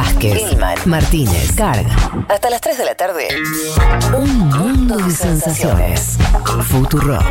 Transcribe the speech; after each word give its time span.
Vázquez, 0.00 0.48
Gilman, 0.48 0.78
Martínez, 0.86 1.52
Carga. 1.52 1.94
Hasta 2.30 2.48
las 2.48 2.62
3 2.62 2.78
de 2.78 2.84
la 2.86 2.94
tarde. 2.94 3.28
Un 4.16 4.48
mundo 4.48 4.96
de 4.96 5.10
sensaciones. 5.10 6.16
Futurock. 6.70 7.22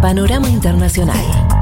Panorama 0.00 0.48
Internacional. 0.48 1.61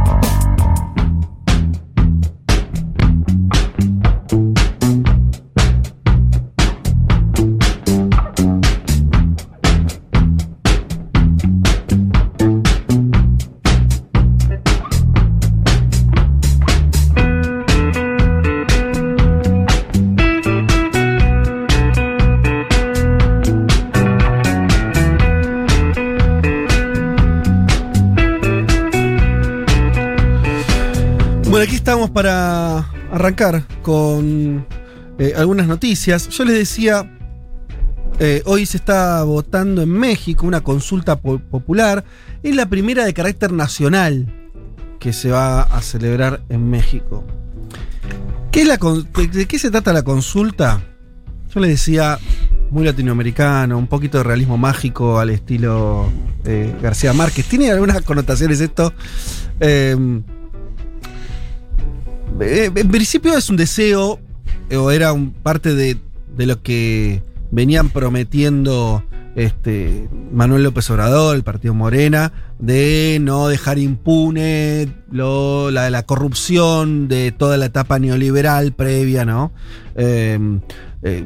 Con 33.83 34.67
eh, 35.19 35.35
algunas 35.37 35.67
noticias. 35.67 36.29
Yo 36.29 36.45
les 36.45 36.57
decía, 36.57 37.11
eh, 38.19 38.43
hoy 38.47 38.67
se 38.67 38.77
está 38.77 39.23
votando 39.25 39.83
en 39.83 39.91
México 39.91 40.47
una 40.47 40.61
consulta 40.63 41.21
po- 41.21 41.39
popular. 41.39 42.05
Es 42.43 42.55
la 42.55 42.67
primera 42.67 43.05
de 43.05 43.15
carácter 43.15 43.53
nacional 43.53 44.33
que 44.99 45.13
se 45.13 45.31
va 45.31 45.63
a 45.63 45.81
celebrar 45.83 46.43
en 46.49 46.69
México. 46.71 47.25
¿Qué 48.51 48.63
es 48.63 48.69
la 48.69 48.79
de, 48.79 49.47
qué 49.47 49.59
se 49.59 49.71
trata 49.71 49.93
la 49.93 50.03
consulta? 50.03 50.83
Yo 51.55 51.61
les 51.61 51.71
decía, 51.71 52.19
muy 52.71 52.85
latinoamericano, 52.85 53.79
un 53.79 53.87
poquito 53.87 54.19
de 54.19 54.25
realismo 54.25 54.57
mágico 54.59 55.19
al 55.19 55.31
estilo 55.31 56.11
eh, 56.45 56.75
García 56.83 57.13
Márquez. 57.13 57.47
Tiene 57.47 57.71
algunas 57.71 58.03
connotaciones 58.03 58.61
esto. 58.61 58.93
Eh, 62.41 62.71
en 62.75 62.89
principio 62.89 63.37
es 63.37 63.49
un 63.51 63.57
deseo, 63.57 64.19
eh, 64.69 64.77
o 64.77 64.91
era 64.91 65.15
parte 65.43 65.75
de, 65.75 65.97
de 66.37 66.47
lo 66.47 66.63
que 66.63 67.23
venían 67.51 67.91
prometiendo 67.91 69.03
este, 69.37 70.09
Manuel 70.33 70.65
López 70.65 70.91
Obrador, 70.91 71.37
el 71.37 71.43
partido 71.45 71.73
Morena, 71.75 72.33
de 72.59 73.19
no 73.21 73.49
dejar 73.49 73.79
impune 73.79 74.89
lo- 75.11 75.71
la, 75.71 75.89
la 75.91 76.03
corrupción 76.05 77.09
de 77.09 77.33
toda 77.33 77.57
la 77.57 77.67
etapa 77.67 77.99
neoliberal 77.99 78.73
previa, 78.73 79.25
¿no? 79.25 79.53
Eh, 79.95 80.39
eh, 81.03 81.25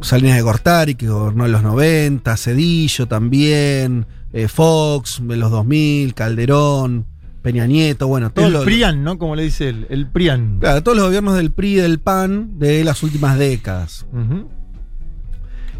Salinas 0.00 0.36
de 0.36 0.42
Gortari, 0.42 0.94
que 0.94 1.08
gobernó 1.08 1.46
en 1.46 1.52
los 1.52 1.62
90, 1.62 2.36
Cedillo 2.36 3.06
también, 3.06 4.06
eh, 4.32 4.48
Fox 4.48 5.18
en 5.20 5.38
los 5.40 5.50
2000, 5.50 6.14
Calderón, 6.14 7.06
Peña 7.46 7.64
Nieto, 7.68 8.08
bueno, 8.08 8.32
todo 8.32 8.46
El 8.48 8.52
lo- 8.54 8.64
PRIAN, 8.64 9.04
¿no? 9.04 9.18
Como 9.18 9.36
le 9.36 9.44
dice 9.44 9.68
él, 9.68 9.86
el 9.88 10.08
PRIAN. 10.08 10.56
Claro, 10.58 10.82
todos 10.82 10.96
los 10.96 11.06
gobiernos 11.06 11.36
del 11.36 11.52
PRI 11.52 11.74
y 11.74 11.76
del 11.76 12.00
PAN 12.00 12.58
de 12.58 12.82
las 12.82 13.04
últimas 13.04 13.38
décadas. 13.38 14.04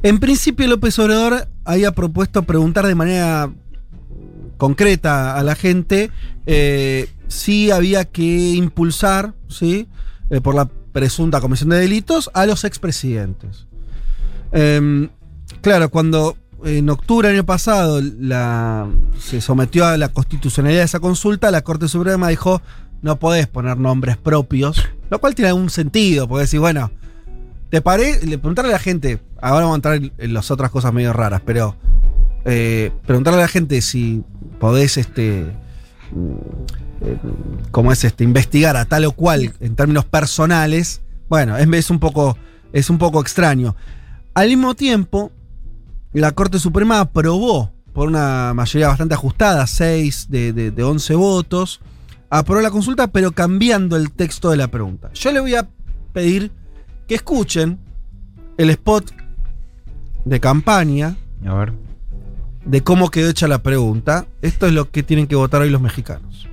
En 0.05 0.21
principio, 0.21 0.69
López 0.69 0.97
Obrador 1.01 1.49
había 1.65 1.91
propuesto 1.91 2.45
preguntar 2.45 2.87
de 2.87 2.95
manera 2.95 3.51
concreta 4.59 5.37
a 5.37 5.43
la 5.43 5.57
gente 5.57 6.13
eh, 6.47 7.09
si 7.27 7.73
había 7.73 8.05
que 8.05 8.23
impulsar, 8.53 9.35
¿sí? 9.49 9.89
Eh, 10.31 10.41
por 10.41 10.55
la 10.55 10.67
presunta 10.93 11.41
comisión 11.41 11.71
de 11.71 11.81
delitos, 11.81 12.31
a 12.33 12.47
los 12.47 12.63
expresidentes. 12.63 13.67
Em, 14.53 15.09
claro, 15.63 15.91
cuando 15.91 16.37
en 16.65 16.89
octubre 16.89 17.29
del 17.29 17.39
año 17.39 17.47
pasado 17.47 18.01
se 19.19 19.41
sometió 19.41 19.87
a 19.87 19.97
la 19.97 20.09
constitucionalidad 20.09 20.81
de 20.81 20.87
esa 20.87 21.01
consulta, 21.01 21.51
la 21.51 21.63
Corte 21.63 21.89
Suprema 21.89 22.29
dijo 22.29 22.63
no 23.03 23.19
podés 23.19 23.47
poner 23.47 23.77
nombres 23.77 24.17
propios, 24.17 24.83
lo 25.11 25.19
cual 25.19 25.35
tiene 25.35 25.51
algún 25.51 25.71
sentido, 25.71 26.27
porque 26.29 26.43
decir, 26.43 26.61
bueno, 26.61 26.91
te 27.71 27.81
paré, 27.81 28.25
le 28.25 28.39
preguntarle 28.39 28.71
a 28.71 28.75
la 28.75 28.79
gente, 28.79 29.21
ahora 29.41 29.67
vamos 29.67 29.75
a 29.75 29.77
entrar 29.77 30.13
en, 30.19 30.35
las 30.35 30.51
otras 30.51 30.71
cosas 30.71 30.93
medio 30.93 31.13
raras, 31.13 31.43
pero 31.45 31.77
eh, 32.45 32.91
preguntarle 33.07 33.41
a 33.41 33.43
la 33.43 33.49
gente 33.49 33.81
si 33.81 34.25
podés, 34.59 34.97
este, 34.97 35.45
mm, 36.13 37.07
eh, 37.07 37.19
¿cómo 37.71 37.93
es 37.93 38.05
este? 38.05 38.25
Investigar 38.25 38.77
a 38.77 38.87
tal 38.87 39.05
o 39.05 39.13
cual 39.13 39.53
en 39.61 39.77
términos 39.77 40.05
personales, 40.05 41.03
bueno, 41.29 41.57
es 41.57 41.91
un 41.91 41.99
poco, 41.99 42.37
es 42.73 42.89
un 42.89 42.99
poco 42.99 43.21
extraño. 43.21 43.77
Al 44.35 44.49
mismo 44.49 44.75
tiempo, 44.75 45.33
la 46.21 46.33
Corte 46.33 46.59
Suprema 46.59 47.01
aprobó 47.01 47.73
por 47.93 48.09
una 48.09 48.53
mayoría 48.55 48.89
bastante 48.89 49.15
ajustada, 49.15 49.67
6 49.67 50.27
de, 50.31 50.53
de, 50.53 50.71
de 50.71 50.83
11 50.83 51.15
votos, 51.15 51.81
aprobó 52.31 52.61
la 52.61 52.71
consulta, 52.71 53.07
pero 53.09 53.33
cambiando 53.33 53.97
el 53.97 54.11
texto 54.13 54.51
de 54.51 54.57
la 54.57 54.69
pregunta. 54.69 55.11
Yo 55.15 55.33
le 55.33 55.41
voy 55.41 55.55
a 55.55 55.69
pedir 56.13 56.53
que 57.09 57.15
escuchen 57.15 57.79
el 58.59 58.71
spot 58.71 59.13
de 60.25 60.41
campaña 60.41 61.17
A 61.47 61.55
ver. 61.55 61.73
de 62.65 62.83
cómo 62.83 63.11
quedó 63.11 63.31
hecha 63.31 63.49
la 63.49 63.63
pregunta. 63.63 64.27
Esto 64.43 64.67
es 64.67 64.73
lo 64.73 64.91
que 64.91 65.03
tienen 65.03 65.27
que 65.27 65.37
votar 65.37 65.63
hoy 65.63 65.71
los 65.71 65.81
mexicanos. 65.81 66.49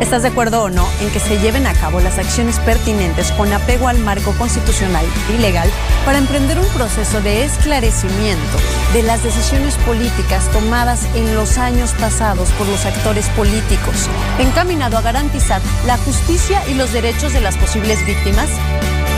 ¿Estás 0.00 0.22
de 0.22 0.28
acuerdo 0.28 0.62
o 0.62 0.70
no 0.70 0.86
en 1.00 1.10
que 1.10 1.18
se 1.18 1.38
lleven 1.40 1.66
a 1.66 1.74
cabo 1.74 2.00
las 2.00 2.18
acciones 2.18 2.60
pertinentes 2.60 3.32
con 3.32 3.52
apego 3.52 3.88
al 3.88 3.98
marco 3.98 4.32
constitucional 4.38 5.04
y 5.34 5.38
legal 5.42 5.68
para 6.04 6.18
emprender 6.18 6.58
un 6.58 6.68
proceso 6.68 7.20
de 7.20 7.44
esclarecimiento 7.44 8.58
de 8.92 9.02
las 9.02 9.24
decisiones 9.24 9.74
políticas 9.78 10.48
tomadas 10.52 11.04
en 11.16 11.34
los 11.34 11.58
años 11.58 11.92
pasados 11.98 12.48
por 12.52 12.68
los 12.68 12.86
actores 12.86 13.28
políticos, 13.30 14.08
encaminado 14.38 14.96
a 14.98 15.02
garantizar 15.02 15.60
la 15.86 15.96
justicia 15.98 16.62
y 16.68 16.74
los 16.74 16.92
derechos 16.92 17.32
de 17.32 17.40
las 17.40 17.56
posibles 17.56 18.04
víctimas? 18.06 18.48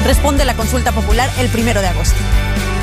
Responde 0.06 0.46
la 0.46 0.54
consulta 0.56 0.92
popular 0.92 1.28
el 1.38 1.48
primero 1.50 1.82
de 1.82 1.88
agosto. 1.88 2.16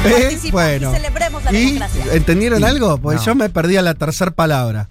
Eh, 0.05 0.37
bueno. 0.51 0.91
y 0.91 0.95
celebremos 0.95 1.43
la 1.43 1.51
¿Y 1.51 1.65
democracia. 1.73 2.05
entendieron 2.13 2.63
algo? 2.63 2.99
Pues 2.99 3.17
No. 3.17 3.25
yo 3.25 3.35
me 3.35 3.49
perdí 3.49 3.75
a 3.77 3.81
la 3.81 3.95
tercera 3.95 4.29
palabra. 4.31 4.87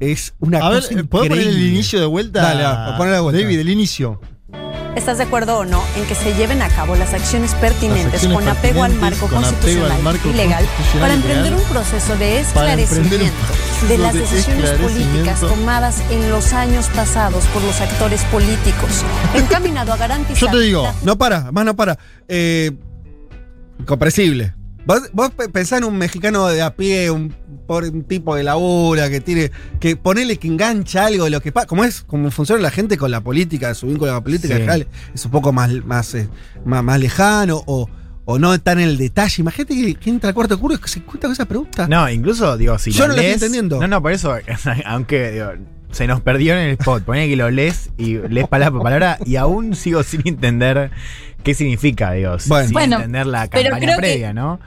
Es 0.00 0.34
una 0.40 0.58
A 0.58 0.70
ver, 0.70 0.82
cosa 0.82 1.04
¿puedo 1.04 1.28
poner 1.28 1.46
el 1.46 1.62
inicio 1.62 2.00
de 2.00 2.06
vuelta? 2.06 2.40
Dale, 2.40 2.62
va, 2.64 2.96
ponelo 2.96 3.16
de 3.16 3.22
vuelta. 3.22 3.42
David, 3.42 3.58
el 3.60 3.68
inicio. 3.68 4.20
¿Estás 4.96 5.18
de 5.18 5.24
acuerdo 5.24 5.58
o 5.58 5.64
no 5.64 5.82
en 5.96 6.04
que 6.06 6.16
se 6.16 6.34
lleven 6.34 6.62
a 6.62 6.68
cabo 6.68 6.96
las 6.96 7.14
acciones 7.14 7.54
pertinentes 7.54 8.14
acciones 8.14 8.38
con 8.38 8.48
apego 8.48 8.82
al 8.82 8.90
pertinentes 8.90 9.20
marco 9.20 9.34
con 9.34 9.44
apego 9.44 9.84
al 9.84 9.92
constitucional 9.92 10.02
marco 10.02 10.28
y 10.28 10.32
legal 10.32 10.64
constitucional 10.64 11.00
para 11.00 11.12
y 11.12 11.16
emprender 11.16 11.52
legal 11.52 11.60
un 11.60 11.72
proceso 11.72 12.16
de 12.16 12.44
para 12.52 12.72
emprender 12.72 13.20
un 13.20 13.26
esclarecimiento 13.26 13.46
proceso 13.46 13.86
de 13.86 13.98
las 13.98 14.12
de 14.14 14.20
decisiones 14.20 14.70
políticas 14.70 15.40
tomadas 15.40 16.02
en 16.10 16.30
los 16.30 16.52
años 16.52 16.88
pasados 16.88 17.44
por 17.46 17.62
los 17.62 17.80
actores 17.80 18.24
políticos, 18.24 19.04
encaminado 19.34 19.92
a 19.92 19.96
garantizar. 19.96 20.48
Yo 20.48 20.58
te 20.58 20.64
digo, 20.64 20.92
No 21.04 21.16
para, 21.16 21.52
más 21.52 21.64
no 21.64 21.76
para. 21.76 21.96
Eh, 22.26 22.72
comprensible. 23.86 24.54
Vos, 24.86 25.02
vos 25.12 25.30
pe- 25.30 25.48
pensás 25.48 25.78
en 25.78 25.84
un 25.84 25.96
mexicano 25.98 26.46
de 26.48 26.62
a 26.62 26.74
pie, 26.74 27.10
un, 27.10 27.34
un 27.68 28.04
tipo 28.04 28.34
de 28.34 28.42
labura 28.42 29.10
que 29.10 29.20
tiene. 29.20 29.50
que 29.78 29.94
ponele 29.96 30.36
que 30.38 30.48
engancha 30.48 31.06
algo 31.06 31.24
de 31.24 31.30
lo 31.30 31.40
que 31.40 31.52
pasa. 31.52 31.66
Como 31.66 31.84
es, 31.84 32.02
como 32.02 32.30
funciona 32.30 32.60
la 32.62 32.70
gente 32.70 32.96
con 32.96 33.10
la 33.10 33.20
política, 33.20 33.74
su 33.74 33.86
vínculo 33.86 34.10
con 34.10 34.16
la 34.16 34.24
política 34.24 34.54
Sí. 34.54 34.60
general, 34.60 34.86
es 35.14 35.24
un 35.24 35.30
poco 35.30 35.52
más, 35.52 35.70
más, 35.84 36.14
eh, 36.14 36.28
más, 36.64 36.82
más 36.82 36.98
lejano 36.98 37.62
o, 37.66 37.88
o 38.24 38.38
no 38.38 38.58
tan 38.60 38.80
en 38.80 38.88
el 38.88 38.96
detalle. 38.98 39.34
Imagínate 39.42 39.74
que, 39.74 39.94
que 39.94 40.10
entra 40.10 40.28
al 40.28 40.34
cuarto 40.34 40.54
oscuro 40.54 40.74
y 40.74 40.78
que 40.78 40.88
se 40.88 40.98
encuentra 41.00 41.28
con 41.28 41.32
esa 41.32 41.44
pregunta. 41.44 41.86
No, 41.86 42.08
incluso, 42.10 42.56
digo, 42.56 42.78
si 42.78 42.90
Yo 42.90 43.06
no 43.06 43.14
lo 43.14 43.20
estoy 43.20 43.34
entendiendo. 43.34 43.80
No, 43.80 43.86
no, 43.86 44.02
por 44.02 44.12
eso, 44.12 44.34
aunque 44.86 45.30
digo, 45.32 45.52
se 45.92 46.06
nos 46.06 46.20
perdió 46.20 46.52
en 46.54 46.58
el 46.60 46.70
spot. 46.78 47.02
Ponía 47.04 47.26
que 47.26 47.36
lo 47.36 47.50
lees 47.50 47.90
y 47.98 48.16
lees 48.18 48.48
palabra 48.48 48.72
por 48.72 48.82
palabra 48.82 49.18
y 49.24 49.36
aún 49.36 49.74
sigo 49.74 50.02
sin 50.02 50.22
entender 50.26 50.90
qué 51.42 51.54
significa, 51.54 52.12
digo, 52.12 52.36
Bueno. 52.46 52.64
sin 52.66 52.72
Bueno, 52.72 52.96
entender 52.96 53.26
la 53.26 53.46
pero 53.48 53.70
campaña 53.70 53.92
que- 53.94 53.98
previa, 53.98 54.32
¿no? 54.32 54.60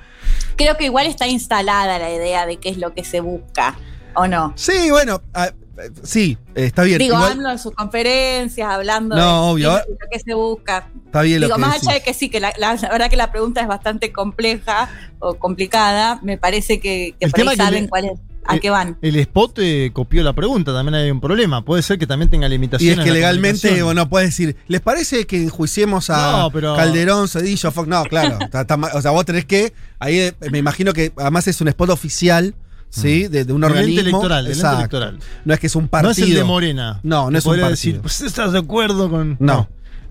Creo 0.55 0.77
que 0.77 0.85
igual 0.85 1.07
está 1.07 1.27
instalada 1.27 1.97
la 1.99 2.11
idea 2.13 2.45
de 2.45 2.57
qué 2.57 2.69
es 2.69 2.77
lo 2.77 2.93
que 2.93 3.03
se 3.03 3.19
busca, 3.21 3.75
¿o 4.15 4.27
no? 4.27 4.53
Sí, 4.55 4.89
bueno, 4.91 5.21
ah, 5.33 5.49
eh, 5.77 5.89
sí, 6.03 6.37
está 6.55 6.83
bien. 6.83 6.99
Digo, 6.99 7.15
Igual- 7.15 7.31
hablo 7.33 7.49
en 7.51 7.59
sus 7.59 7.73
conferencias, 7.73 8.69
hablando 8.69 9.15
No, 9.15 9.21
de 9.47 9.51
obvio. 9.67 9.81
qué 9.85 9.91
lo 9.91 10.09
que 10.11 10.19
se 10.19 10.33
busca. 10.35 10.87
está 11.05 11.21
bien 11.23 11.41
lo 11.41 11.47
Digo, 11.47 11.55
que 11.55 11.61
más 11.61 11.73
decís. 11.73 11.87
allá 11.87 11.97
de 11.99 12.03
que 12.03 12.13
sí, 12.13 12.29
que 12.29 12.39
la, 12.39 12.53
la- 12.57 12.75
la 12.75 12.89
verdad 12.89 13.09
que 13.09 13.17
la 13.17 13.31
pregunta 13.31 13.61
es 13.61 13.67
bastante 13.67 14.11
compleja 14.11 14.89
o 15.19 15.35
complicada, 15.35 16.19
me 16.23 16.37
parece 16.37 16.79
que, 16.79 17.15
que 17.19 17.25
El 17.25 17.31
por 17.31 17.39
ahí 17.39 17.45
tema 17.45 17.51
que 17.51 17.57
saben 17.63 17.83
le- 17.83 17.89
cuál 17.89 18.05
es, 18.05 18.19
a 18.45 18.55
eh, 18.55 18.59
qué 18.59 18.69
van. 18.69 18.97
el 19.01 19.15
spot 19.17 19.59
eh, 19.59 19.91
copió 19.93 20.23
la 20.23 20.33
pregunta, 20.33 20.73
también 20.73 20.95
hay 20.95 21.11
un 21.11 21.21
problema. 21.21 21.63
Puede 21.63 21.81
ser 21.83 21.97
que 21.99 22.07
también 22.07 22.29
tenga 22.29 22.47
Y 22.47 22.51
limitaciones. 22.51 22.99
es 22.99 23.03
que 23.05 23.11
legalmente 23.11 23.59
comunicación. 23.59 23.85
bueno, 23.85 24.09
puedes 24.09 24.29
decir, 24.29 24.55
¿les 24.67 24.81
parece 24.81 25.25
que 25.25 25.43
enjuiciemos 25.43 26.09
a 26.09 26.31
No, 26.43 26.51
pero- 26.51 26.75
Calderón, 26.75 27.27
Cedillo, 27.27 27.71
Fox? 27.71 27.87
No, 27.87 28.03
claro. 28.05 28.37
o 28.93 29.01
sea, 29.01 29.11
vos 29.11 29.25
tenés 29.25 29.45
que. 29.45 29.73
Ahí 29.99 30.17
eh, 30.19 30.33
me 30.51 30.57
imagino 30.57 30.93
que 30.93 31.11
además 31.17 31.47
es 31.47 31.59
un 31.61 31.67
spot 31.69 31.89
oficial, 31.91 32.55
¿sí? 32.89 33.27
De, 33.27 33.45
de 33.45 33.53
un 33.53 33.63
El 33.63 33.69
ente 33.71 33.79
organismo. 33.81 34.01
electoral, 34.09 34.45
el 34.47 34.51
ente 34.53 34.67
electoral. 34.67 35.19
No 35.45 35.53
es 35.53 35.59
que 35.59 35.67
es 35.67 35.75
un 35.75 35.83
No 35.83 35.89
partido. 35.89 36.11
es 36.11 36.19
el 36.19 36.33
de 36.35 36.43
Morena. 36.43 36.99
No, 37.03 37.31
no 37.31 37.37
es 37.37 37.45
un 37.45 37.49
podría 37.49 37.65
partido. 37.67 37.93
decir, 37.93 38.01
pues 38.01 38.21
estás 38.21 38.51
de 38.51 38.59
acuerdo 38.59 39.09
con. 39.09 39.37
No. 39.39 39.69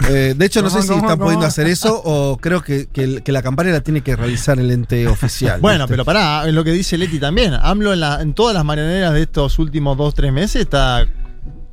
Eh, 0.08 0.34
de 0.36 0.46
hecho, 0.46 0.62
no 0.62 0.68
sé 0.70 0.78
¿Cómo, 0.78 0.88
si 0.88 0.94
están 0.98 1.18
pudiendo 1.18 1.46
hacer 1.46 1.66
eso 1.66 2.00
o 2.04 2.36
creo 2.38 2.62
que, 2.62 2.86
que 2.88 3.32
la 3.32 3.42
campaña 3.42 3.70
la 3.72 3.80
tiene 3.82 4.00
que 4.02 4.16
realizar 4.16 4.58
el 4.58 4.70
ente 4.70 5.06
oficial. 5.08 5.60
Bueno, 5.60 5.84
¿viste? 5.84 5.92
pero 5.92 6.04
pará, 6.04 6.48
en 6.48 6.54
lo 6.54 6.64
que 6.64 6.72
dice 6.72 6.98
Leti 6.98 7.18
también. 7.18 7.54
AMLO 7.54 7.92
en, 7.92 8.00
la- 8.00 8.20
en 8.22 8.34
todas 8.34 8.54
las 8.54 8.64
mañaneras 8.64 9.12
de 9.14 9.22
estos 9.22 9.58
últimos 9.58 9.96
dos, 9.96 10.14
tres 10.14 10.32
meses 10.32 10.62
está 10.62 11.06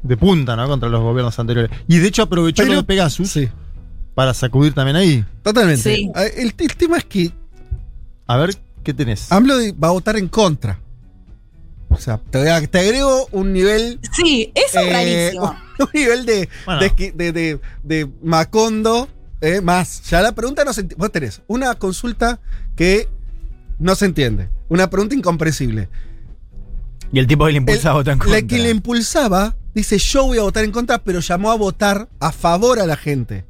de 0.03 0.17
punta, 0.17 0.55
¿no? 0.55 0.67
Contra 0.67 0.89
los 0.89 1.01
gobiernos 1.01 1.37
anteriores. 1.39 1.71
Y 1.87 1.97
de 1.97 2.07
hecho 2.07 2.23
aprovechó 2.23 2.63
Pero- 2.63 2.73
lo 2.75 2.81
de 2.81 2.85
Pegasus 2.87 3.29
Sí, 3.29 3.49
para 4.15 4.33
sacudir 4.33 4.73
también 4.73 4.95
ahí. 4.95 5.25
totalmente. 5.43 5.95
Sí. 5.95 6.11
Eh, 6.15 6.33
El, 6.37 6.53
el 6.57 6.75
tema 6.75 6.97
es 6.97 7.05
que 7.05 7.31
A 8.27 8.37
ver, 8.37 8.55
¿qué 8.83 8.93
tenés? 8.93 9.31
AMLO 9.31 9.55
va 9.81 9.87
a 9.89 9.91
votar 9.91 10.15
en 10.17 10.27
contra. 10.27 10.79
O 11.89 11.97
sea, 11.97 12.19
te, 12.29 12.67
te 12.67 12.79
agrego 12.79 13.27
un 13.31 13.51
nivel. 13.51 13.99
Sí, 14.15 14.51
eso 14.53 14.79
es 14.79 14.87
eh, 14.87 14.91
rarísimo. 15.31 15.55
un 15.79 15.89
nivel 15.93 16.25
de, 16.25 16.49
Bueno. 16.65 16.81
de, 16.81 17.11
de- 17.15 17.31
de- 17.31 17.59
de 17.83 18.09
Macondo 18.23 19.07
eh, 19.41 19.61
más. 19.61 20.03
Ya 20.09 20.21
la 20.21 20.33
pregunta 20.33 20.63
no 20.65 20.73
se 20.73 20.81
entiende. 20.81 20.99
Vos 21.01 21.11
tenés 21.11 21.41
una 21.47 21.73
consulta 21.75 22.39
que 22.75 23.07
no 23.79 23.95
se 23.95 24.05
entiende. 24.05 24.49
Una 24.67 24.89
pregunta 24.89 25.15
incomprensible. 25.15 25.89
Y 27.11 27.19
el 27.19 27.27
tipo 27.27 27.45
que 27.45 27.51
le 27.53 27.57
impulsa 27.57 27.89
El- 27.89 27.93
votó 27.95 28.11
en 28.11 28.19
La 28.19 28.23
contra. 28.25 28.41
que 28.47 28.59
le 28.59 28.69
impulsaba 28.69 29.55
dice 29.73 29.97
yo 29.97 30.25
voy 30.25 30.37
a 30.39 30.41
votar 30.43 30.63
en 30.65 30.71
contra, 30.71 30.97
pero 31.03 31.19
llamó 31.21 31.51
a 31.51 31.55
votar 31.55 32.09
a 32.19 32.31
favor 32.31 32.79
a 32.79 32.85
la 32.85 32.97
gente. 32.97 33.45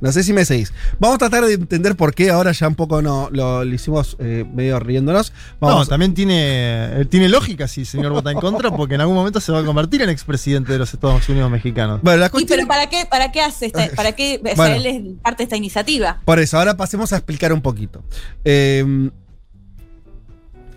No 0.00 0.12
sé 0.12 0.22
si 0.22 0.32
me 0.32 0.44
seguís. 0.44 0.72
Vamos 1.00 1.16
a 1.16 1.18
tratar 1.18 1.44
de 1.44 1.54
entender 1.54 1.96
por 1.96 2.14
qué. 2.14 2.30
Ahora 2.30 2.52
ya 2.52 2.68
un 2.68 2.74
poco 2.76 3.02
no, 3.02 3.28
lo, 3.32 3.64
lo 3.64 3.74
hicimos 3.74 4.16
eh, 4.20 4.44
medio 4.54 4.78
riéndonos. 4.78 5.32
No, 5.60 5.68
Vamos, 5.68 5.88
también 5.88 6.14
tiene, 6.14 7.00
eh, 7.00 7.04
tiene 7.08 7.28
lógica 7.28 7.66
si 7.66 7.80
el 7.80 7.86
señor 7.86 8.12
vota 8.12 8.30
en 8.30 8.38
contra, 8.40 8.70
porque 8.74 8.94
en 8.94 9.00
algún 9.00 9.16
momento 9.16 9.40
se 9.40 9.50
va 9.52 9.60
a 9.60 9.64
convertir 9.64 10.02
en 10.02 10.08
expresidente 10.10 10.72
de 10.72 10.78
los 10.78 10.92
Estados 10.94 11.28
Unidos 11.28 11.50
mexicanos. 11.50 12.00
bueno, 12.02 12.18
la 12.20 12.26
¿Y 12.26 12.30
cuestión. 12.30 12.58
pero 12.58 12.68
para 12.68 12.88
qué, 12.88 13.06
para 13.10 13.32
qué 13.32 13.40
hace 13.40 13.66
esta, 13.66 13.88
para 13.96 14.12
qué, 14.12 14.40
o 14.42 14.46
sea, 14.46 14.54
Bueno. 14.54 14.74
él 14.76 14.86
es 14.86 15.02
parte 15.22 15.38
de 15.38 15.44
esta 15.44 15.56
iniciativa? 15.56 16.20
Por 16.24 16.38
eso, 16.38 16.58
ahora 16.58 16.76
pasemos 16.76 17.12
a 17.12 17.16
explicar 17.16 17.52
un 17.52 17.60
poquito. 17.62 18.04
Eh, 18.44 19.10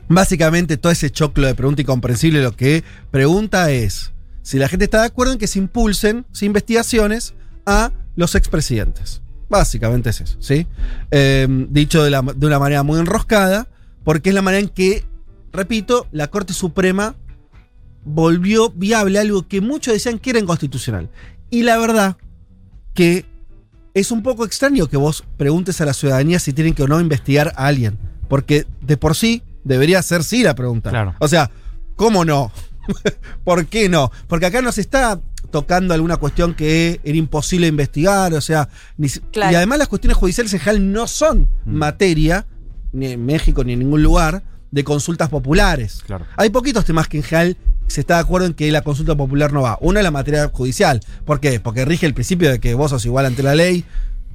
básicamente, 0.08 0.78
todo 0.78 0.92
ese 0.92 1.10
choclo 1.10 1.48
de 1.48 1.56
pregunta 1.56 1.82
incomprensible 1.82 2.42
lo 2.42 2.56
que 2.56 2.84
pregunta 3.12 3.72
es 3.72 4.12
si 4.42 4.58
la 4.58 4.68
gente 4.68 4.86
está 4.86 5.02
de 5.02 5.08
acuerdo 5.08 5.34
en 5.34 5.40
que 5.40 5.48
se 5.48 5.60
impulsen 5.60 6.26
investigaciones 6.42 7.34
a 7.66 7.92
los 8.16 8.36
expresidentes. 8.36 9.22
Básicamente 9.50 10.10
es 10.12 10.22
eso, 10.22 10.38
¿sí? 10.40 10.66
Eh, 11.12 11.48
dicho 11.70 12.04
de, 12.04 12.10
la- 12.10 12.22
de 12.22 12.48
una 12.48 12.60
manera 12.60 12.84
muy 12.84 13.00
enroscada, 13.00 13.68
porque 14.04 14.30
es 14.30 14.36
la 14.36 14.42
manera 14.42 14.62
en 14.62 14.70
que, 14.70 15.04
repito, 15.52 16.08
la 16.12 16.28
Corte 16.30 16.54
Suprema 16.54 17.16
volvió 18.04 18.70
viable 18.72 19.20
algo 19.20 19.48
que 19.48 19.62
muchos 19.62 19.94
decían 19.94 20.20
que 20.20 20.32
era 20.32 20.40
inconstitucional. 20.40 21.10
Y 21.50 21.64
la 21.64 21.78
verdad 21.78 22.18
que 22.94 23.26
es 23.94 24.12
un 24.12 24.24
poco 24.24 24.46
extraño 24.46 24.88
que 24.88 24.98
vos 24.98 25.24
preguntes 25.38 25.82
a 25.82 25.86
la 25.86 25.94
ciudadanía 25.94 26.40
si 26.40 26.54
tienen 26.54 26.74
que 26.74 26.84
o 26.84 26.88
no 26.88 27.00
investigar 27.00 27.54
a 27.56 27.68
alguien. 27.68 27.98
Porque 28.28 28.66
de 28.82 28.96
por 28.98 29.16
sí 29.16 29.44
debería 29.64 30.02
ser 30.02 30.24
sí 30.24 30.44
la 30.44 30.56
pregunta. 30.56 30.90
Claro. 30.90 31.14
O 31.20 31.28
sea, 31.28 31.52
¿cómo 31.96 32.24
no? 32.26 32.52
¿Por 33.44 33.66
qué 33.68 33.90
no? 33.90 34.12
Porque 34.28 34.46
acá 34.48 34.62
no 34.62 34.72
se 34.72 34.82
está 34.82 35.20
tocando 35.52 35.94
alguna 35.94 36.18
cuestión 36.18 36.54
que 36.54 37.00
era 37.04 37.18
imposible 37.18 37.68
investigar, 37.68 38.34
o 38.34 38.42
sea, 38.42 38.70
ni 38.98 39.10
si- 39.10 39.20
Claro. 39.20 39.52
y 39.52 39.56
además 39.56 39.80
las 39.80 39.88
cuestiones 39.88 40.18
judiciales 40.18 40.54
en 40.54 40.60
general 40.60 40.92
no 40.92 41.08
son 41.08 41.50
Mm. 41.66 41.74
materia, 41.76 42.46
ni 42.94 43.08
en 43.08 43.26
México 43.26 43.64
ni 43.64 43.74
en 43.74 43.80
ningún 43.80 44.02
lugar, 44.04 44.44
de 44.72 44.84
consultas 44.86 45.28
populares. 45.30 46.02
Claro. 46.06 46.26
Hay 46.38 46.50
poquitos 46.50 46.86
temas 46.86 47.08
que 47.10 47.18
en 47.18 47.24
general 47.24 47.58
se 47.88 48.00
está 48.00 48.16
de 48.16 48.22
acuerdo 48.22 48.48
en 48.48 48.54
que 48.54 48.72
la 48.72 48.82
consulta 48.84 49.16
popular 49.16 49.52
no 49.52 49.62
va. 49.64 49.78
Uno 49.82 50.00
es 50.00 50.04
la 50.04 50.12
materia 50.12 50.48
judicial. 50.48 51.02
¿Por 51.26 51.42
qué? 51.42 51.60
Porque 51.60 51.84
rige 51.84 52.06
el 52.06 52.14
principio 52.14 52.50
de 52.50 52.60
que 52.62 52.74
vos 52.74 52.92
sos 52.92 53.06
igual 53.06 53.26
ante 53.26 53.44
la 53.44 53.54
ley. 53.54 53.84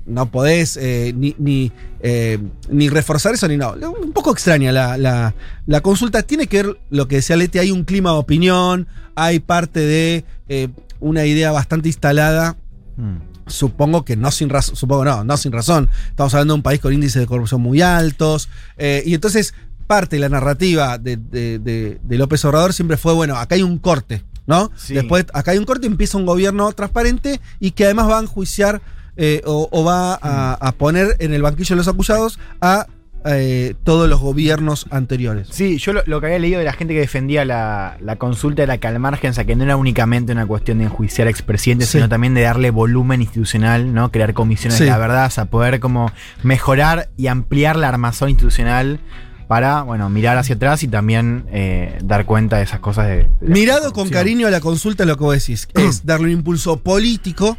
No 0.06 0.30
podés 0.30 0.76
eh, 0.76 1.12
ni, 1.16 1.34
ni, 1.38 1.72
eh, 2.00 2.38
ni 2.70 2.88
reforzar 2.88 3.34
eso 3.34 3.48
ni 3.48 3.56
no. 3.56 3.72
Un 3.72 4.12
poco 4.12 4.30
extraña 4.32 4.70
la, 4.72 4.96
la- 4.96 5.34
la 5.66 5.80
consulta. 5.80 6.22
Tiene 6.22 6.46
que 6.46 6.62
ver 6.62 6.78
lo 6.90 7.08
que 7.08 7.16
decía 7.16 7.36
Leti, 7.36 7.58
hay 7.58 7.70
un 7.72 7.84
clima 7.84 8.10
de 8.12 8.16
opinión, 8.18 8.86
hay 9.16 9.40
parte 9.40 9.80
de 9.80 10.24
eh, 10.48 10.68
una 11.00 11.24
idea 11.26 11.50
bastante 11.52 11.88
instalada 11.88 12.56
Mm. 12.98 13.18
Supongo 13.46 14.04
que 14.06 14.16
no 14.16 14.30
sin 14.30 14.48
razón, 14.48 14.74
supongo 14.74 15.04
no, 15.04 15.22
no 15.22 15.36
sin 15.36 15.52
razón. 15.52 15.88
Estamos 16.08 16.32
hablando 16.34 16.54
de 16.54 16.56
un 16.58 16.62
país 16.62 16.80
con 16.80 16.92
índices 16.94 17.20
de 17.20 17.26
corrupción 17.26 17.60
muy 17.60 17.80
altos. 17.82 18.48
y 18.78 19.12
entonces, 19.14 19.52
parte 19.86 20.16
de 20.16 20.20
la 20.20 20.28
narrativa 20.30 20.96
de, 20.98 21.16
de- 21.16 21.58
de- 21.60 22.00
de 22.02 22.18
López 22.18 22.42
Obrador 22.46 22.72
siempre 22.72 22.96
fue, 22.96 23.12
bueno, 23.12 23.36
acá 23.36 23.54
hay 23.54 23.62
un 23.62 23.78
corte, 23.78 24.24
¿no? 24.46 24.72
Sí. 24.76 24.94
Después, 24.94 25.26
acá 25.34 25.50
hay 25.52 25.58
un 25.58 25.64
corte, 25.66 25.86
empieza 25.86 26.16
un 26.18 26.24
gobierno 26.26 26.72
transparente 26.72 27.40
y 27.60 27.72
que 27.72 27.84
además 27.84 28.08
va 28.08 28.18
a 28.18 28.22
enjuiciar 28.22 28.80
eh, 29.16 29.42
o, 29.44 29.68
o 29.70 29.84
va 29.84 30.14
a, 30.20 30.54
a 30.54 30.72
poner 30.72 31.16
en 31.18 31.32
el 31.34 31.42
banquillo 31.42 31.74
de 31.74 31.76
los 31.78 31.88
acusados 31.88 32.38
a 32.60 32.86
eh, 33.28 33.74
todos 33.82 34.08
los 34.08 34.20
gobiernos 34.20 34.86
anteriores. 34.90 35.48
Sí, 35.50 35.78
yo 35.78 35.92
lo, 35.92 36.02
lo 36.06 36.20
que 36.20 36.26
había 36.26 36.38
leído 36.38 36.58
de 36.60 36.64
la 36.64 36.72
gente 36.72 36.94
que 36.94 37.00
defendía 37.00 37.44
la, 37.44 37.96
la 38.00 38.14
consulta 38.16 38.62
era 38.62 38.78
que 38.78 38.86
al 38.86 39.00
margen, 39.00 39.30
o 39.30 39.34
sea, 39.34 39.44
que 39.44 39.56
no 39.56 39.64
era 39.64 39.76
únicamente 39.76 40.30
una 40.30 40.46
cuestión 40.46 40.78
de 40.78 40.84
enjuiciar 40.84 41.26
a 41.26 41.30
expresidentes, 41.30 41.88
Sí. 41.88 41.98
sino 41.98 42.08
también 42.08 42.34
de 42.34 42.42
darle 42.42 42.70
volumen 42.70 43.22
institucional, 43.22 43.92
¿no? 43.92 44.12
Crear 44.12 44.32
comisiones 44.32 44.78
Sí. 44.78 44.84
de 44.84 44.90
la 44.90 44.98
verdad, 44.98 45.26
o 45.26 45.30
sea, 45.30 45.46
poder 45.46 45.80
como 45.80 46.12
mejorar 46.44 47.08
y 47.16 47.26
ampliar 47.26 47.74
la 47.76 47.88
armazón 47.88 48.28
institucional 48.30 49.00
para, 49.48 49.82
bueno, 49.82 50.08
mirar 50.10 50.38
hacia 50.38 50.54
atrás 50.56 50.82
y 50.84 50.88
también 50.88 51.46
eh, 51.52 51.98
dar 52.04 52.26
cuenta 52.26 52.56
de 52.58 52.62
esas 52.64 52.78
cosas 52.80 53.06
de... 53.08 53.28
Mirado 53.40 53.92
con 53.92 54.08
cariño 54.08 54.46
a 54.46 54.50
la 54.50 54.60
consulta, 54.60 55.04
lo 55.04 55.16
que 55.16 55.24
vos 55.24 55.34
decís 55.34 55.68
es 55.74 56.06
darle 56.06 56.26
un 56.26 56.32
impulso 56.32 56.78
político, 56.78 57.56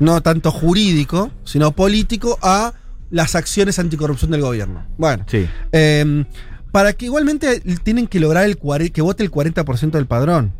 no 0.00 0.20
tanto 0.22 0.50
jurídico, 0.50 1.30
sino 1.44 1.70
político, 1.72 2.38
a 2.42 2.74
las 3.10 3.34
acciones 3.34 3.78
anticorrupción 3.78 4.30
del 4.32 4.40
gobierno. 4.40 4.84
Bueno, 4.98 5.24
Sí. 5.28 5.46
eh, 5.72 6.24
para 6.72 6.92
que 6.92 7.06
igualmente 7.06 7.60
tienen 7.82 8.06
que 8.06 8.20
lograr 8.20 8.44
el 8.44 8.56
que 8.92 9.02
vote 9.02 9.22
el 9.22 9.30
40% 9.30 9.98
del 9.98 10.06
padrón, 10.06 10.52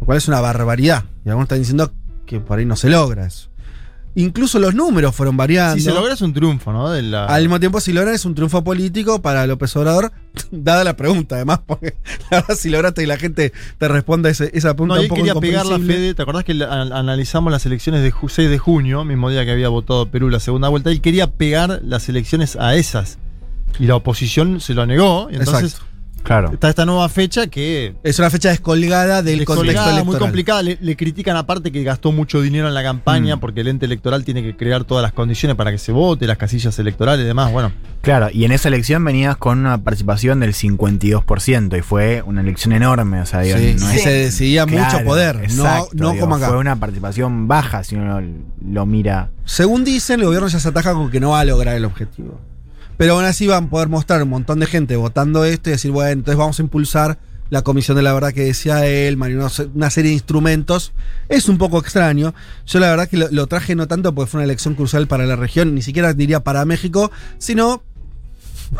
lo 0.00 0.06
cual 0.06 0.18
es 0.18 0.28
una 0.28 0.40
barbaridad. 0.40 1.04
Y 1.24 1.28
algunos 1.28 1.46
están 1.46 1.58
diciendo 1.58 1.92
que 2.26 2.40
por 2.40 2.58
ahí 2.58 2.64
no 2.64 2.76
se 2.76 2.88
logra 2.88 3.26
eso. 3.26 3.50
Incluso 4.14 4.58
los 4.58 4.74
números 4.74 5.14
fueron 5.14 5.36
variando. 5.36 5.76
Si 5.76 5.82
se 5.82 5.92
logra 5.92 6.14
es 6.14 6.20
un 6.22 6.32
triunfo, 6.32 6.72
¿no? 6.72 6.90
De 6.90 7.02
la- 7.02 7.26
Al 7.26 7.42
mismo 7.42 7.60
tiempo, 7.60 7.78
si 7.80 7.92
logran 7.92 8.14
es 8.14 8.24
un 8.24 8.34
triunfo 8.34 8.64
político 8.64 9.22
para 9.22 9.46
López 9.46 9.76
Obrador, 9.76 10.10
dada 10.50 10.82
la 10.82 10.96
pregunta, 10.96 11.36
además, 11.36 11.60
porque 11.64 11.94
la 12.30 12.40
verdad, 12.40 12.56
si 12.56 12.68
lograste 12.70 13.02
que 13.02 13.06
la 13.06 13.16
gente 13.16 13.52
te 13.78 13.88
responda 13.88 14.28
ese- 14.28 14.50
esa 14.54 14.74
pregunta 14.74 14.96
No, 14.96 15.00
un 15.00 15.06
y 15.06 15.08
poco 15.08 15.20
quería 15.20 15.34
pegar 15.36 15.66
la. 15.66 15.78
Fede. 15.78 16.14
¿Te 16.14 16.22
acordás 16.22 16.42
que 16.44 16.52
analizamos 16.52 17.52
las 17.52 17.64
elecciones 17.66 18.02
de 18.02 18.12
ju- 18.12 18.28
6 18.28 18.50
de 18.50 18.58
junio, 18.58 19.04
mismo 19.04 19.30
día 19.30 19.44
que 19.44 19.52
había 19.52 19.68
votado 19.68 20.10
Perú 20.10 20.30
la 20.30 20.40
segunda 20.40 20.68
vuelta? 20.68 20.90
Él 20.90 21.00
quería 21.00 21.30
pegar 21.30 21.80
las 21.84 22.08
elecciones 22.08 22.56
a 22.56 22.74
esas. 22.74 23.18
Y 23.78 23.86
la 23.86 23.94
oposición 23.96 24.60
se 24.60 24.74
lo 24.74 24.86
negó. 24.86 25.28
Y 25.30 25.36
entonces 25.36 25.74
Exacto. 25.74 25.86
Claro. 26.28 26.50
está 26.52 26.68
esta 26.68 26.84
nueva 26.86 27.08
fecha 27.08 27.46
que 27.48 27.94
Es 28.04 28.18
una 28.20 28.30
fecha 28.30 28.50
descolgada 28.50 29.22
del 29.22 29.44
contexto 29.44 29.70
electoral. 29.82 30.04
muy 30.04 30.16
complicada. 30.16 30.62
Le, 30.62 30.78
le 30.80 30.96
critican 30.96 31.36
aparte 31.36 31.72
que 31.72 31.82
gastó 31.82 32.12
mucho 32.12 32.40
dinero 32.40 32.68
en 32.68 32.74
la 32.74 32.82
campaña 32.84 33.36
Mm. 33.36 33.40
porque 33.40 33.62
el 33.62 33.68
ente 33.68 33.86
electoral 33.86 34.24
tiene 34.24 34.42
que 34.42 34.56
crear 34.56 34.84
todas 34.84 35.02
las 35.02 35.12
condiciones 35.12 35.56
para 35.56 35.70
que 35.72 35.78
se 35.78 35.90
vote, 35.90 36.26
las 36.26 36.38
casillas 36.38 36.78
electorales 36.78 37.24
y 37.24 37.26
demás. 37.26 37.50
Bueno, 37.50 37.72
Claro, 38.00 38.28
y 38.32 38.44
en 38.44 38.52
esa 38.52 38.68
elección 38.68 39.04
venías 39.04 39.36
con 39.36 39.58
una 39.58 39.82
participación 39.82 40.38
del 40.38 40.54
52% 40.54 41.76
y 41.76 41.82
fue 41.82 42.22
una 42.24 42.40
elección 42.42 42.72
enorme, 42.72 43.20
o 43.20 43.26
sea, 43.26 43.40
digo, 43.40 43.58
Sí, 43.58 43.74
no 43.78 43.92
y 43.92 43.96
es- 43.96 44.02
se 44.02 44.10
decidía 44.10 44.66
mucho 44.66 45.02
poder, 45.04 45.36
no, 45.36 45.42
exacto, 45.42 45.88
no 45.94 46.10
digo, 46.12 46.20
como 46.22 46.36
acá. 46.36 46.48
Fue 46.48 46.58
una 46.58 46.76
participación 46.76 47.48
baja 47.48 47.82
si 47.84 47.96
uno 47.96 48.20
lo 48.70 48.86
mira. 48.86 49.30
Según 49.44 49.84
dicen, 49.84 50.20
el 50.20 50.26
gobierno 50.26 50.48
ya 50.48 50.60
se 50.60 50.68
ataja 50.68 50.92
con 50.92 51.10
que 51.10 51.20
no 51.20 51.30
va 51.30 51.40
a 51.40 51.44
lograr 51.44 51.74
el 51.74 51.84
objetivo. 51.84 52.40
Pero 52.98 53.14
aún 53.14 53.24
así 53.24 53.46
van 53.46 53.64
a 53.64 53.70
poder 53.70 53.88
mostrar 53.88 54.22
un 54.22 54.28
montón 54.28 54.60
de 54.60 54.66
gente 54.66 54.96
votando 54.96 55.44
esto 55.46 55.70
y 55.70 55.72
decir, 55.72 55.90
bueno, 55.92 56.10
entonces 56.10 56.36
vamos 56.36 56.58
a 56.58 56.62
impulsar 56.62 57.18
la 57.50 57.62
comisión 57.62 57.96
de 57.96 58.02
la 58.02 58.12
verdad 58.12 58.34
que 58.34 58.42
decía 58.44 58.84
él, 58.86 59.16
una 59.16 59.48
se- 59.48 59.70
una 59.74 59.88
serie 59.88 60.10
de 60.10 60.14
instrumentos. 60.16 60.92
Es 61.30 61.48
un 61.48 61.56
poco 61.56 61.78
extraño. 61.78 62.34
Yo 62.66 62.78
la 62.78 62.90
verdad 62.90 63.08
que 63.08 63.16
lo, 63.16 63.46
traje 63.46 63.74
no 63.74 63.88
tanto 63.88 64.14
porque 64.14 64.30
fue 64.30 64.38
una 64.40 64.44
elección 64.44 64.74
crucial 64.74 65.06
para 65.06 65.24
la 65.24 65.34
región, 65.36 65.74
ni 65.74 65.80
siquiera 65.80 66.12
diría 66.12 66.40
para 66.40 66.66
México, 66.66 67.10
sino 67.38 67.82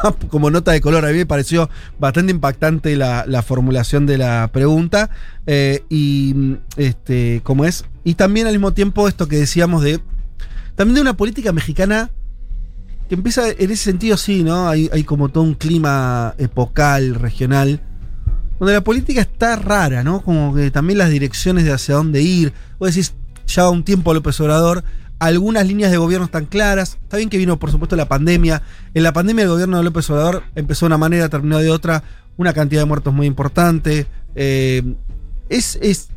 como 0.28 0.50
nota 0.50 0.72
de 0.72 0.80
color. 0.80 1.06
A 1.06 1.10
mí 1.12 1.16
me 1.18 1.24
pareció 1.26 1.70
bastante 1.98 2.30
impactante 2.32 2.94
la, 2.96 3.24
la 3.26 3.42
formulación 3.42 4.04
de 4.04 4.18
la 4.18 4.50
pregunta. 4.52 5.10
eh, 5.46 5.82
y 5.88 6.56
este, 6.76 7.40
es. 7.66 7.84
Y 8.04 8.14
también 8.14 8.46
al 8.46 8.52
mismo 8.52 8.72
tiempo 8.74 9.08
esto 9.08 9.28
que 9.28 9.36
decíamos 9.36 9.82
de. 9.82 10.00
También 10.74 10.96
de 10.96 11.00
una 11.00 11.16
política 11.16 11.52
mexicana 11.52 12.10
que 13.08 13.14
empieza 13.14 13.48
en 13.48 13.70
ese 13.70 13.84
sentido, 13.84 14.16
sí, 14.16 14.44
¿no? 14.44 14.68
Hay, 14.68 14.90
hay 14.92 15.04
como 15.04 15.30
todo 15.30 15.44
un 15.44 15.54
clima 15.54 16.34
epocal, 16.38 17.14
regional. 17.14 17.80
Donde 18.58 18.74
la 18.74 18.82
política 18.82 19.20
está 19.20 19.56
rara, 19.56 20.02
¿no? 20.02 20.22
Como 20.22 20.54
que 20.54 20.70
también 20.70 20.98
las 20.98 21.10
direcciones 21.10 21.64
de 21.64 21.72
hacia 21.72 21.94
dónde 21.94 22.22
ir. 22.22 22.52
Vos 22.78 22.90
decís, 22.90 23.14
ya 23.46 23.70
un 23.70 23.84
tiempo 23.84 24.12
López 24.12 24.38
Obrador, 24.40 24.84
algunas 25.18 25.66
líneas 25.66 25.90
de 25.90 25.96
gobierno 25.96 26.26
están 26.26 26.46
claras. 26.46 26.98
Está 27.02 27.16
bien 27.16 27.30
que 27.30 27.38
vino, 27.38 27.58
por 27.58 27.70
supuesto, 27.70 27.96
la 27.96 28.08
pandemia. 28.08 28.62
En 28.94 29.02
la 29.02 29.12
pandemia 29.12 29.44
el 29.44 29.50
gobierno 29.50 29.78
de 29.78 29.84
López 29.84 30.08
Obrador 30.10 30.42
empezó 30.54 30.84
de 30.84 30.88
una 30.88 30.98
manera, 30.98 31.28
terminó 31.28 31.58
de 31.58 31.70
otra. 31.70 32.02
Una 32.36 32.52
cantidad 32.52 32.82
de 32.82 32.86
muertos 32.86 33.14
muy 33.14 33.26
importante. 33.26 34.06
Eh, 34.34 34.82
es, 35.48 35.78
es. 35.80 36.08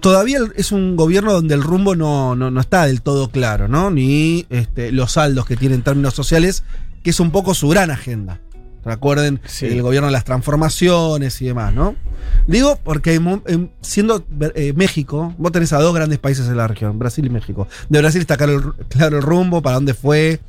Todavía 0.00 0.38
es 0.56 0.72
un 0.72 0.96
gobierno 0.96 1.32
donde 1.32 1.54
el 1.54 1.62
rumbo 1.62 1.94
no, 1.96 2.34
no, 2.34 2.50
no 2.50 2.60
está 2.60 2.86
del 2.86 3.02
todo 3.02 3.30
claro, 3.30 3.68
¿no? 3.68 3.90
Ni 3.90 4.46
este, 4.50 4.92
los 4.92 5.12
saldos 5.12 5.46
que 5.46 5.56
tiene 5.56 5.74
en 5.74 5.82
términos 5.82 6.14
sociales, 6.14 6.64
que 7.02 7.10
es 7.10 7.20
un 7.20 7.30
poco 7.30 7.54
su 7.54 7.68
gran 7.68 7.90
agenda. 7.90 8.40
Recuerden 8.84 9.40
Sí. 9.44 9.66
el 9.66 9.82
gobierno 9.82 10.06
de 10.06 10.12
las 10.12 10.24
transformaciones 10.24 11.42
y 11.42 11.46
demás, 11.46 11.74
¿no? 11.74 11.94
Digo 12.46 12.78
porque 12.82 13.14
em, 13.14 13.68
siendo 13.80 14.24
eh, 14.54 14.72
México, 14.74 15.34
vos 15.36 15.52
tenés 15.52 15.72
a 15.72 15.78
dos 15.80 15.94
grandes 15.94 16.18
países 16.18 16.46
en 16.48 16.56
la 16.56 16.66
región, 16.68 16.98
Brasil 16.98 17.26
y 17.26 17.30
México. 17.30 17.68
De 17.88 17.98
Brasil 17.98 18.20
está 18.20 18.36
claro 18.36 18.54
el, 18.54 18.86
claro 18.86 19.16
el 19.18 19.22
rumbo, 19.22 19.60
para 19.62 19.74
dónde 19.74 19.94
fue 19.94 20.40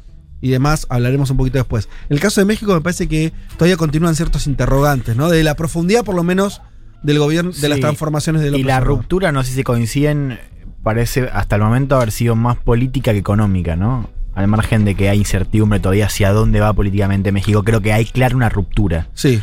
y 0.41 0.49
demás, 0.51 0.85
hablaremos 0.89 1.29
un 1.31 1.37
poquito 1.37 1.57
después. 1.57 1.89
En 2.09 2.15
el 2.15 2.19
caso 2.21 2.39
de 2.39 2.45
México 2.45 2.73
me 2.73 2.79
parece 2.81 3.07
que 3.09 3.33
todavía 3.57 3.75
continúan 3.75 4.15
ciertos 4.15 4.47
interrogantes, 4.47 5.17
¿no? 5.17 5.29
De 5.29 5.43
la 5.43 5.55
profundidad 5.55 6.05
por 6.05 6.15
lo 6.15 6.23
menos 6.23 6.61
del 7.03 7.19
gobierno, 7.19 7.51
de 7.51 7.69
las 7.69 7.79
transformaciones 7.79 8.41
de 8.41 8.57
Y 8.57 8.63
la 8.63 8.79
ruptura, 8.79 9.31
no 9.31 9.43
sé 9.43 9.53
si 9.53 9.63
coinciden, 9.63 10.39
parece 10.83 11.29
hasta 11.33 11.55
el 11.55 11.61
momento 11.61 11.95
haber 11.95 12.11
sido 12.11 12.35
más 12.35 12.57
política 12.57 13.11
que 13.13 13.19
económica, 13.19 13.75
¿no? 13.75 14.09
Al 14.35 14.47
margen 14.47 14.85
de 14.85 14.95
que 14.95 15.09
hay 15.09 15.17
incertidumbre 15.17 15.79
todavía 15.79 16.05
hacia 16.05 16.31
dónde 16.31 16.59
va 16.59 16.73
políticamente 16.73 17.31
México, 17.31 17.63
creo 17.63 17.81
que 17.81 17.93
hay 17.93 18.05
clara 18.05 18.35
una 18.35 18.49
ruptura. 18.49 19.07
Sí. 19.13 19.41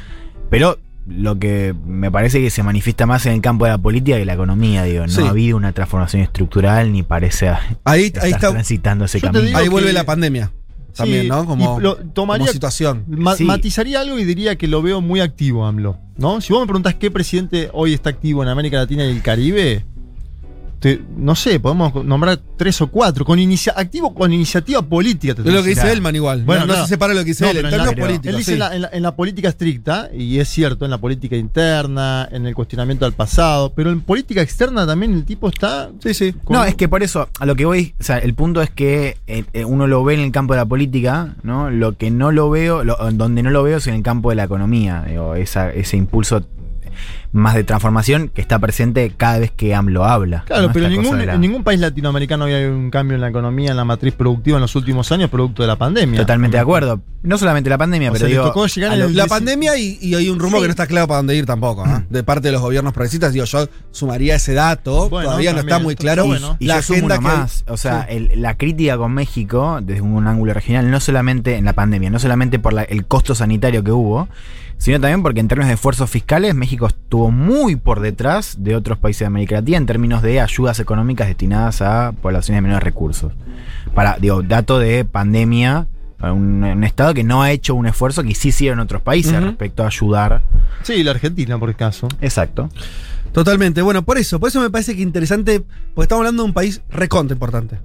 Pero 0.51 0.79
lo 1.07 1.39
que 1.39 1.75
me 1.87 2.11
parece 2.11 2.41
que 2.41 2.51
se 2.51 2.63
manifiesta 2.63 3.07
más 3.07 3.27
en 3.27 3.33
el 3.35 3.41
campo 3.41 3.65
de 3.65 3.73
la 3.73 3.79
política 3.79 4.17
que 4.17 4.25
la 4.25 4.35
economía, 4.35 4.83
digo. 4.85 5.07
No 5.07 5.13
Sí. 5.13 5.23
ha 5.23 5.29
habido 5.31 5.57
una 5.57 5.73
transformación 5.73 6.23
estructural 6.23 6.93
ni 6.93 7.03
parece 7.03 7.49
Ahí, 7.85 8.07
estar 8.07 8.25
ahí 8.25 8.33
está. 8.33 8.51
transitando 8.51 9.05
ese 9.05 9.21
camino. 9.21 9.57
Ahí 9.57 9.65
que- 9.65 9.71
vuelve 9.71 9.93
la 9.93 10.05
pandemia. 10.05 10.51
También, 10.97 11.23
Sí, 11.25 11.29
¿no? 11.29 11.45
Como, 11.45 11.79
lo- 11.79 11.97
tomaría- 11.99 12.47
como 12.47 12.53
situación. 12.53 13.05
Ma- 13.07 13.37
Sí. 13.37 13.45
Matizaría 13.45 14.01
algo 14.01 14.19
y 14.19 14.25
diría 14.25 14.57
que 14.57 14.67
lo 14.67 14.81
veo 14.83 15.01
muy 15.03 15.21
activo, 15.21 15.67
AMLO. 15.67 15.99
¿No? 16.17 16.41
Si 16.41 16.53
vos 16.53 16.63
me 16.63 16.67
preguntás 16.67 16.95
qué 16.95 17.11
presidente 17.11 17.71
hoy 17.73 17.95
está 17.95 18.11
activo 18.11 18.43
en 18.43 18.49
América 18.49 18.79
Latina 18.79 19.05
y 19.07 19.11
el 19.11 19.23
Caribe, 19.23 19.85
te- 20.87 21.01
no 21.17 21.35
sé, 21.35 21.59
podemos 21.59 22.05
nombrar 22.05 22.39
tres 22.57 22.81
o 22.81 22.87
cuatro. 22.87 23.25
Con 23.25 23.41
inicia 23.41 23.73
activo 23.77 24.15
con 24.15 24.33
iniciativa 24.33 24.81
política. 24.83 25.35
te 25.35 25.41
Es 25.43 25.53
lo 25.53 25.63
que 25.65 25.71
dice. 25.71 25.91
Elman 25.91 26.15
igual. 26.15 26.45
Bueno, 26.45 26.65
no, 26.65 26.75
se 26.77 26.87
separa 26.87 27.13
lo 27.13 27.21
que 27.21 27.27
dice 27.31 27.45
No, 27.45 27.51
él. 27.51 27.57
En 27.65 27.71
la- 27.77 27.85
políticos. 27.93 28.27
Él 28.27 28.37
dice 28.37 28.45
sí. 28.45 28.53
en, 28.53 28.59
la, 28.61 28.75
en 28.77 28.83
la- 28.83 28.91
en 28.93 29.03
la 29.03 29.17
política 29.17 29.49
estricta, 29.49 30.09
y 30.17 30.39
es 30.39 30.49
cierto, 30.49 30.85
en 30.85 30.93
la 30.93 30.99
política 30.99 31.35
interna, 31.35 32.29
en 32.31 32.47
el 32.47 32.55
cuestionamiento 32.55 33.05
al 33.05 33.15
pasado, 33.15 33.73
pero 33.75 33.91
en 33.91 34.01
política 34.01 34.43
externa 34.43 34.87
también 34.87 35.13
el 35.13 35.25
tipo 35.25 35.49
está. 35.49 35.91
Sí, 36.01 36.15
sí. 36.15 36.33
con- 36.45 36.57
No, 36.57 36.65
es 36.65 36.77
que 36.77 36.89
por 36.89 37.03
eso, 37.03 37.29
a 37.41 37.47
lo 37.47 37.57
que 37.57 37.65
voy, 37.65 37.95
o 37.99 38.05
sea, 38.05 38.19
el 38.19 38.35
punto 38.35 38.63
es 38.63 38.71
que 38.71 39.17
eh, 39.27 39.45
eh, 39.53 39.65
uno 39.65 39.89
lo 39.89 40.05
ve 40.05 40.15
en 40.15 40.21
el 40.21 40.31
campo 40.31 40.55
de 40.55 40.59
la 40.61 40.67
política, 40.67 41.35
¿no? 41.43 41.69
Lo 41.71 41.97
que 41.97 42.11
no 42.13 42.31
lo 42.31 42.49
veo, 42.51 42.85
lo- 42.85 42.97
donde 43.13 43.43
no 43.43 43.51
lo 43.51 43.63
veo 43.65 43.79
es 43.79 43.87
en 43.89 43.95
el 43.95 44.03
campo 44.03 44.31
de 44.31 44.37
la 44.37 44.45
economía, 44.45 45.05
digo, 45.09 45.35
esa, 45.35 45.71
ese 45.73 45.97
impulso 45.97 46.45
más 47.33 47.55
de 47.55 47.65
transformación 47.65 48.29
que 48.29 48.41
está 48.41 48.59
presente 48.59 49.13
cada 49.17 49.39
vez 49.39 49.51
que 49.51 49.75
AMLO 49.75 50.05
habla. 50.05 50.45
Claro, 50.47 50.69
¿no? 50.69 50.73
pero 50.73 50.89
ningún, 50.89 51.25
la- 51.27 51.35
en 51.35 51.41
ningún 51.41 51.65
país 51.65 51.81
latinoamericano 51.81 52.45
había 52.45 52.69
un 52.71 52.91
cambio 52.91 53.15
en 53.15 53.21
la 53.21 53.29
economía, 53.29 53.71
en 53.71 53.77
la 53.77 53.85
matriz 53.85 54.15
productiva 54.15 54.57
en 54.57 54.63
los 54.63 54.75
últimos 54.77 55.11
años, 55.13 55.29
producto 55.31 55.63
de 55.63 55.69
la 55.69 55.77
pandemia. 55.77 56.21
Totalmente 56.21 56.57
de 56.57 56.63
acuerdo. 56.63 57.01
No 57.23 57.37
solamente 57.39 57.69
la 57.69 57.77
pandemia, 57.79 58.11
O 58.11 58.13
pero 58.13 58.21
sea, 58.21 58.29
digo, 58.29 58.45
tocó 58.45 58.67
llegar 58.69 58.93
a 58.93 58.97
La 58.97 59.27
pandemia 59.27 59.77
y, 59.77 59.99
y 60.01 60.15
hay 60.15 60.29
un 60.29 60.39
rumbo 60.39 60.59
Sí. 60.59 60.63
que 60.63 60.69
no 60.69 60.71
está 60.71 60.87
claro 60.87 61.09
para 61.09 61.17
dónde 61.19 61.35
ir 61.35 61.45
tampoco, 61.45 61.85
¿ah? 61.85 62.05
De 62.09 62.23
parte 62.23 62.49
de 62.49 62.53
los 62.53 62.61
gobiernos 62.63 62.93
progresistas, 62.93 63.33
digo, 63.33 63.45
yo 63.47 63.69
sumaría 63.91 64.37
ese 64.37 64.55
dato. 64.55 65.09
Bueno, 65.09 65.29
Todavía 65.31 65.53
no 65.53 65.61
está 65.61 65.79
muy 65.81 65.97
claro 65.97 66.25
bueno. 66.27 66.57
Y 66.61 66.67
la 66.67 66.77
yo 66.77 66.83
sumo 66.83 66.97
agenda 66.99 67.17
que 67.19 67.25
más. 67.25 67.65
O 67.69 67.77
sea, 67.77 68.07
Sí. 68.09 68.17
el- 68.17 68.43
la 68.43 68.57
crítica 68.57 68.97
con 68.97 69.13
México, 69.13 69.81
desde 69.83 70.03
un 70.03 70.27
ángulo 70.27 70.55
regional, 70.55 70.89
no 70.91 71.01
solamente 71.01 71.57
en 71.57 71.65
la 71.65 71.73
pandemia, 71.73 72.11
no 72.11 72.19
solamente 72.21 72.59
por 72.61 72.73
la- 72.73 72.85
el 72.85 73.07
costo 73.07 73.35
sanitario 73.35 73.83
que 73.83 73.91
hubo, 73.91 74.29
sino 74.79 75.01
también 75.01 75.23
porque 75.23 75.41
en 75.41 75.49
términos 75.49 75.69
de 75.69 75.75
esfuerzos 75.75 76.11
fiscales, 76.11 76.55
México 76.55 76.87
estuvo 76.87 77.31
muy 77.31 77.77
por 77.77 78.01
detrás 78.01 78.57
de 78.59 78.77
otros 78.77 78.99
países 78.99 79.21
de 79.21 79.27
América 79.27 79.57
Latina 79.57 79.79
en 79.79 79.87
términos 79.87 80.23
de 80.23 80.41
ayudas 80.41 80.79
económicas 80.81 81.29
destinadas 81.29 81.83
a 81.83 82.13
poblaciones 82.21 82.59
de 82.59 82.63
menores 82.63 82.85
recursos. 82.85 83.33
Para, 83.95 84.17
digo, 84.19 84.43
dato 84.43 84.79
de 84.79 85.05
pandemia, 85.05 85.87
un, 86.21 86.63
un 86.65 86.85
estado 86.85 87.15
que 87.15 87.25
no 87.25 87.43
ha 87.43 87.51
hecho 87.51 87.75
un 87.75 87.87
esfuerzo 87.87 88.23
que 88.23 88.35
sí 88.35 88.49
hicieron 88.49 88.81
otros 88.81 89.03
países 89.03 89.43
respecto 89.43 89.83
a 89.83 89.87
ayudar. 89.87 90.43
Sí, 90.83 91.03
la 91.03 91.13
Argentina, 91.13 91.59
por 91.59 91.69
el 91.69 91.77
caso. 91.77 92.09
Exacto. 92.21 92.71
Totalmente. 93.33 93.83
Bueno, 93.83 94.03
por 94.03 94.19
eso, 94.19 94.41
por 94.41 94.49
eso 94.49 94.61
me 94.61 94.71
parece 94.71 94.97
que 94.97 95.03
interesante, 95.03 95.61
porque 95.95 96.05
estamos 96.05 96.21
hablando 96.23 96.43
de 96.43 96.49
un 96.49 96.55
país 96.55 96.81
recontra 96.91 97.35
importante. 97.35 97.79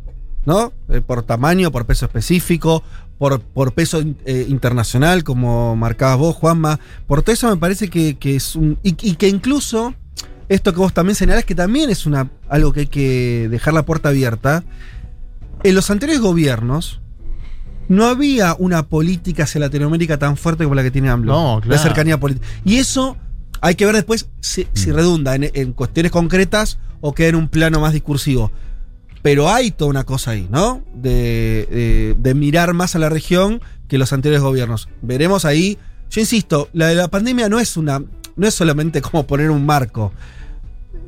¿No? 0.45 0.73
Eh, 0.89 1.01
por 1.01 1.21
tamaño, 1.23 1.71
por 1.71 1.85
peso 1.85 2.05
específico, 2.05 2.83
por, 3.21 3.39
por 3.39 3.73
peso 3.73 4.01
eh, 4.25 4.47
internacional, 4.49 5.23
como 5.23 5.75
marcabas 5.75 6.17
vos, 6.17 6.35
Juanma. 6.35 6.79
Por 7.05 7.21
todo 7.21 7.31
eso 7.31 7.47
me 7.51 7.57
parece 7.57 7.87
que, 7.87 8.17
que 8.17 8.35
es 8.35 8.55
un. 8.55 8.79
Y, 8.81 8.95
y 9.07 9.13
que 9.13 9.27
incluso, 9.27 9.93
esto 10.49 10.73
que 10.73 10.79
vos 10.79 10.91
también 10.91 11.15
señalás, 11.15 11.45
que 11.45 11.53
también 11.53 11.91
es 11.91 12.07
una, 12.07 12.31
algo 12.49 12.73
que 12.73 12.79
hay 12.79 12.87
que 12.87 13.47
dejar 13.47 13.75
la 13.75 13.85
puerta 13.85 14.09
abierta. 14.09 14.63
En 15.63 15.75
los 15.75 15.91
anteriores 15.91 16.19
gobiernos. 16.19 16.99
No 17.89 18.05
había 18.05 18.55
una 18.57 18.87
política 18.87 19.43
hacia 19.43 19.59
Latinoamérica 19.61 20.17
tan 20.17 20.35
fuerte 20.35 20.63
como 20.63 20.73
la 20.73 20.81
que 20.81 20.89
tiene 20.89 21.09
AMLO. 21.09 21.31
No, 21.31 21.61
claro. 21.61 21.79
cercanía 21.79 22.19
política. 22.19 22.47
Y 22.65 22.77
eso 22.77 23.17
hay 23.59 23.75
que 23.75 23.85
ver 23.85 23.93
después 23.93 24.29
si, 24.39 24.65
si 24.73 24.91
redunda 24.91 25.35
en, 25.35 25.51
en 25.53 25.73
cuestiones 25.73 26.11
concretas 26.11 26.79
o 27.01 27.13
queda 27.13 27.27
en 27.27 27.35
un 27.35 27.49
plano 27.49 27.81
más 27.81 27.93
discursivo. 27.93 28.51
Pero 29.21 29.49
hay 29.49 29.71
toda 29.71 29.89
una 29.89 30.03
cosa 30.03 30.31
ahí, 30.31 30.47
¿no? 30.49 30.83
De, 30.95 31.67
de- 31.69 32.15
de 32.17 32.33
mirar 32.33 32.73
más 32.73 32.95
a 32.95 32.99
la 32.99 33.09
región 33.09 33.61
que 33.87 33.97
los 33.97 34.13
anteriores 34.13 34.41
gobiernos. 34.43 34.89
Veremos 35.01 35.45
ahí. 35.45 35.77
Yo 36.09 36.21
insisto, 36.21 36.69
la 36.73 36.87
de 36.87 36.95
la 36.95 37.07
pandemia 37.09 37.47
no 37.49 37.59
es 37.59 37.77
una. 37.77 37.99
no 38.35 38.47
es 38.47 38.53
solamente 38.53 39.01
como 39.01 39.27
poner 39.27 39.49
un 39.51 39.65
marco. 39.65 40.11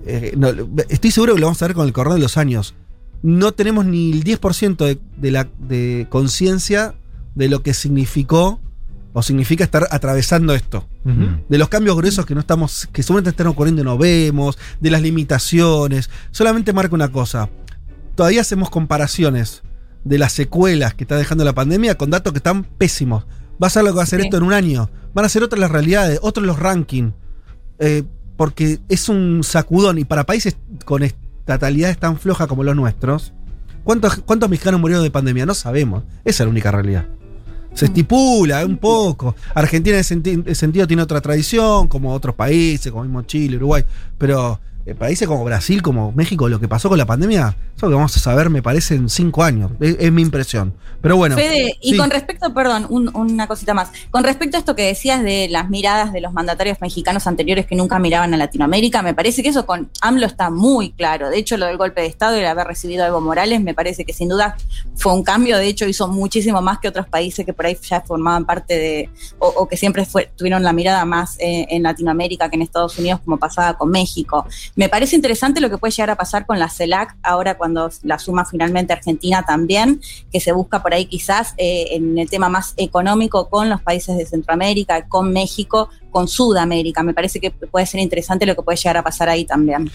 Eh, 0.05 0.33
no, 0.37 0.49
estoy 0.89 1.11
seguro 1.11 1.33
que 1.35 1.39
lo 1.41 1.47
vamos 1.47 1.61
a 1.61 1.67
ver 1.67 1.75
con 1.75 1.87
el 1.87 1.93
correr 1.93 2.13
de 2.13 2.19
los 2.19 2.37
años. 2.37 2.75
No 3.21 3.53
tenemos 3.53 3.85
ni 3.85 4.11
el 4.11 4.23
10% 4.23 4.75
de, 4.85 4.99
de 5.17 5.31
la 5.31 5.47
de 5.59 6.07
conciencia 6.09 6.93
de 7.35 7.47
lo 7.47 7.63
que 7.63 7.73
significó 7.73 8.59
o 9.13 9.21
significa 9.23 9.63
estar 9.63 9.87
atravesando 9.91 10.53
esto 10.55 10.87
de 11.49 11.57
los 11.57 11.69
cambios 11.69 11.95
gruesos 11.95 12.25
que 12.25 12.33
no 12.33 12.39
estamos, 12.41 12.87
que 12.91 13.03
seguramente 13.03 13.29
están 13.29 13.47
ocurriendo 13.47 13.81
y 13.81 13.85
no 13.85 13.97
vemos, 13.97 14.57
de 14.79 14.89
las 14.91 15.01
limitaciones. 15.01 16.09
Solamente 16.31 16.73
marca 16.73 16.95
una 16.95 17.11
cosa. 17.11 17.49
Todavía 18.15 18.41
hacemos 18.41 18.69
comparaciones 18.69 19.63
de 20.03 20.17
las 20.17 20.33
secuelas 20.33 20.93
que 20.93 21.03
está 21.05 21.15
dejando 21.17 21.43
la 21.43 21.53
pandemia 21.53 21.95
con 21.95 22.09
datos 22.09 22.33
que 22.33 22.37
están 22.37 22.63
pésimos. 22.63 23.25
Va 23.61 23.67
a 23.67 23.69
ser 23.69 23.83
lo 23.83 23.91
que 23.91 23.97
va 23.97 24.03
a 24.03 24.05
Sí. 24.21 24.25
esto 24.25 24.37
en 24.37 24.43
un 24.43 24.53
año. 24.53 24.89
Van 25.13 25.25
a 25.25 25.29
ser 25.29 25.43
otras 25.43 25.59
las 25.59 25.71
realidades, 25.71 26.19
otros 26.21 26.45
los 26.45 26.59
rankings. 26.59 27.13
Eh, 27.79 28.03
porque 28.37 28.79
es 28.89 29.09
un 29.09 29.41
sacudón. 29.43 29.97
Y 29.99 30.05
para 30.05 30.25
países 30.25 30.57
con 30.85 31.03
estatalidades 31.03 31.97
tan 31.97 32.17
flojas 32.17 32.47
como 32.47 32.63
los 32.63 32.75
nuestros, 32.75 33.31
¿cuántos, 33.83 34.17
cuántos 34.25 34.49
mexicanos 34.49 34.81
murieron 34.81 35.03
de 35.03 35.11
pandemia? 35.11 35.45
No 35.45 35.53
sabemos. 35.53 36.03
Esa 36.25 36.43
es 36.43 36.47
la 36.47 36.51
única 36.51 36.71
realidad. 36.71 37.05
Se 37.73 37.85
estipula 37.85 38.65
un 38.65 38.77
poco. 38.77 39.35
Argentina 39.55 39.95
en 39.95 40.01
ese 40.01 40.15
senti- 40.15 40.43
ese 40.45 40.55
sentido 40.55 40.85
tiene 40.87 41.01
otra 41.01 41.21
tradición, 41.21 41.87
como 41.87 42.13
otros 42.13 42.35
países, 42.35 42.91
como 42.91 43.03
mismo 43.03 43.21
Chile, 43.23 43.57
Uruguay. 43.57 43.83
Pero 44.17 44.59
eh, 44.59 44.72
países 44.97 45.27
como 45.27 45.43
Brasil, 45.45 45.81
como 45.81 46.11
México, 46.11 46.49
lo 46.49 46.59
que 46.59 46.67
pasó 46.67 46.89
con 46.89 46.97
la 46.97 47.05
pandemia, 47.05 47.55
eso 47.75 47.87
que 47.87 47.95
vamos 47.95 48.15
a 48.17 48.19
saber, 48.19 48.49
me 48.49 48.61
parece, 48.61 48.95
en 48.95 49.07
cinco 49.09 49.41
años. 49.43 49.71
Es, 49.79 49.95
es 49.99 50.11
mi 50.11 50.21
impresión. 50.21 50.73
Pero 51.01 51.15
bueno. 51.17 51.35
Fede, 51.35 51.77
y 51.81 51.97
con 51.97 52.09
respecto, 52.09 52.53
perdón, 52.53 52.87
un- 52.89 53.13
una 53.15 53.47
cosita 53.47 53.73
más. 53.73 53.89
Con 54.11 54.23
respecto 54.23 54.57
a 54.57 54.59
esto 54.59 54.75
que 54.75 54.83
decías 54.87 55.21
de 55.23 55.47
las 55.49 55.69
miradas 55.69 56.11
de 56.13 56.21
los 56.21 56.33
mandatarios 56.33 56.79
mexicanos 56.81 57.27
anteriores 57.27 57.65
que 57.65 57.75
nunca 57.75 57.97
miraban 57.99 58.33
a 58.33 58.37
Latinoamérica, 58.37 59.01
me 59.01 59.13
parece 59.13 59.41
que 59.43 59.49
eso 59.49 59.65
con 59.65 59.89
AMLO 60.01 60.25
está 60.25 60.49
muy 60.49 60.91
claro. 60.91 61.29
De 61.29 61.37
hecho, 61.37 61.57
lo 61.57 61.65
del 61.65 61.77
golpe 61.77 62.01
de 62.01 62.07
Estado 62.07 62.35
y 62.37 62.41
el 62.41 62.45
haber 62.45 62.67
recibido 62.67 63.03
a 63.03 63.07
Evo 63.07 63.21
Morales, 63.21 63.61
me 63.61 63.73
parece 63.73 64.05
que 64.05 64.13
sin 64.13 64.29
duda 64.29 64.55
fue 64.95 65.13
un 65.13 65.23
cambio. 65.23 65.57
De 65.57 65.67
hecho, 65.67 65.85
hizo 65.87 66.07
muchísimo 66.07 66.61
más 66.61 66.79
que 66.79 66.87
otros 66.87 67.07
países 67.07 67.45
que 67.45 67.53
por 67.53 67.65
ahí 67.65 67.77
ya 67.89 68.01
formaban 68.01 68.45
parte 68.45 68.73
de, 68.77 69.09
o, 69.39 69.47
o 69.47 69.67
que 69.67 69.75
siempre 69.77 70.05
fue, 70.05 70.31
tuvieron 70.37 70.63
la 70.63 70.71
mirada 70.73 71.03
más 71.05 71.37
eh, 71.39 71.67
en 71.69 71.83
Latinoamérica 71.83 72.49
que 72.49 72.55
en 72.55 72.61
Estados 72.61 72.97
Unidos, 72.97 73.19
como 73.23 73.37
pasaba 73.37 73.77
con 73.77 73.89
México. 73.91 74.45
Me 74.75 74.89
parece 74.89 75.15
interesante 75.15 75.61
lo 75.61 75.69
que 75.69 75.77
puede 75.77 75.91
llegar 75.91 76.09
a 76.09 76.15
pasar 76.15 76.47
con 76.47 76.57
la 76.57 76.67
CELAC 76.67 77.15
ahora 77.21 77.57
cuando 77.57 77.91
la 78.01 78.17
suma 78.17 78.43
finalmente 78.43 78.91
Argentina 78.91 79.43
también, 79.45 80.01
que 80.31 80.39
se 80.39 80.51
busca 80.51 80.81
por 80.81 80.93
ahí 80.93 81.05
quizás 81.05 81.53
eh, 81.57 81.89
en 81.91 82.17
el 82.17 82.27
tema 82.27 82.49
más 82.49 82.73
económico 82.77 83.49
con 83.49 83.69
los 83.69 83.81
países 83.81 84.17
de 84.17 84.25
Centroamérica, 84.25 85.07
con 85.07 85.31
México, 85.31 85.89
con 86.09 86.27
Sudamérica. 86.27 87.03
Me 87.03 87.13
parece 87.13 87.39
que 87.39 87.51
puede 87.51 87.85
ser 87.85 87.99
interesante 87.99 88.47
lo 88.47 88.55
que 88.55 88.63
puede 88.63 88.77
llegar 88.77 88.97
a 88.97 89.03
pasar 89.03 89.29
ahí 89.29 89.45
también. 89.45 89.91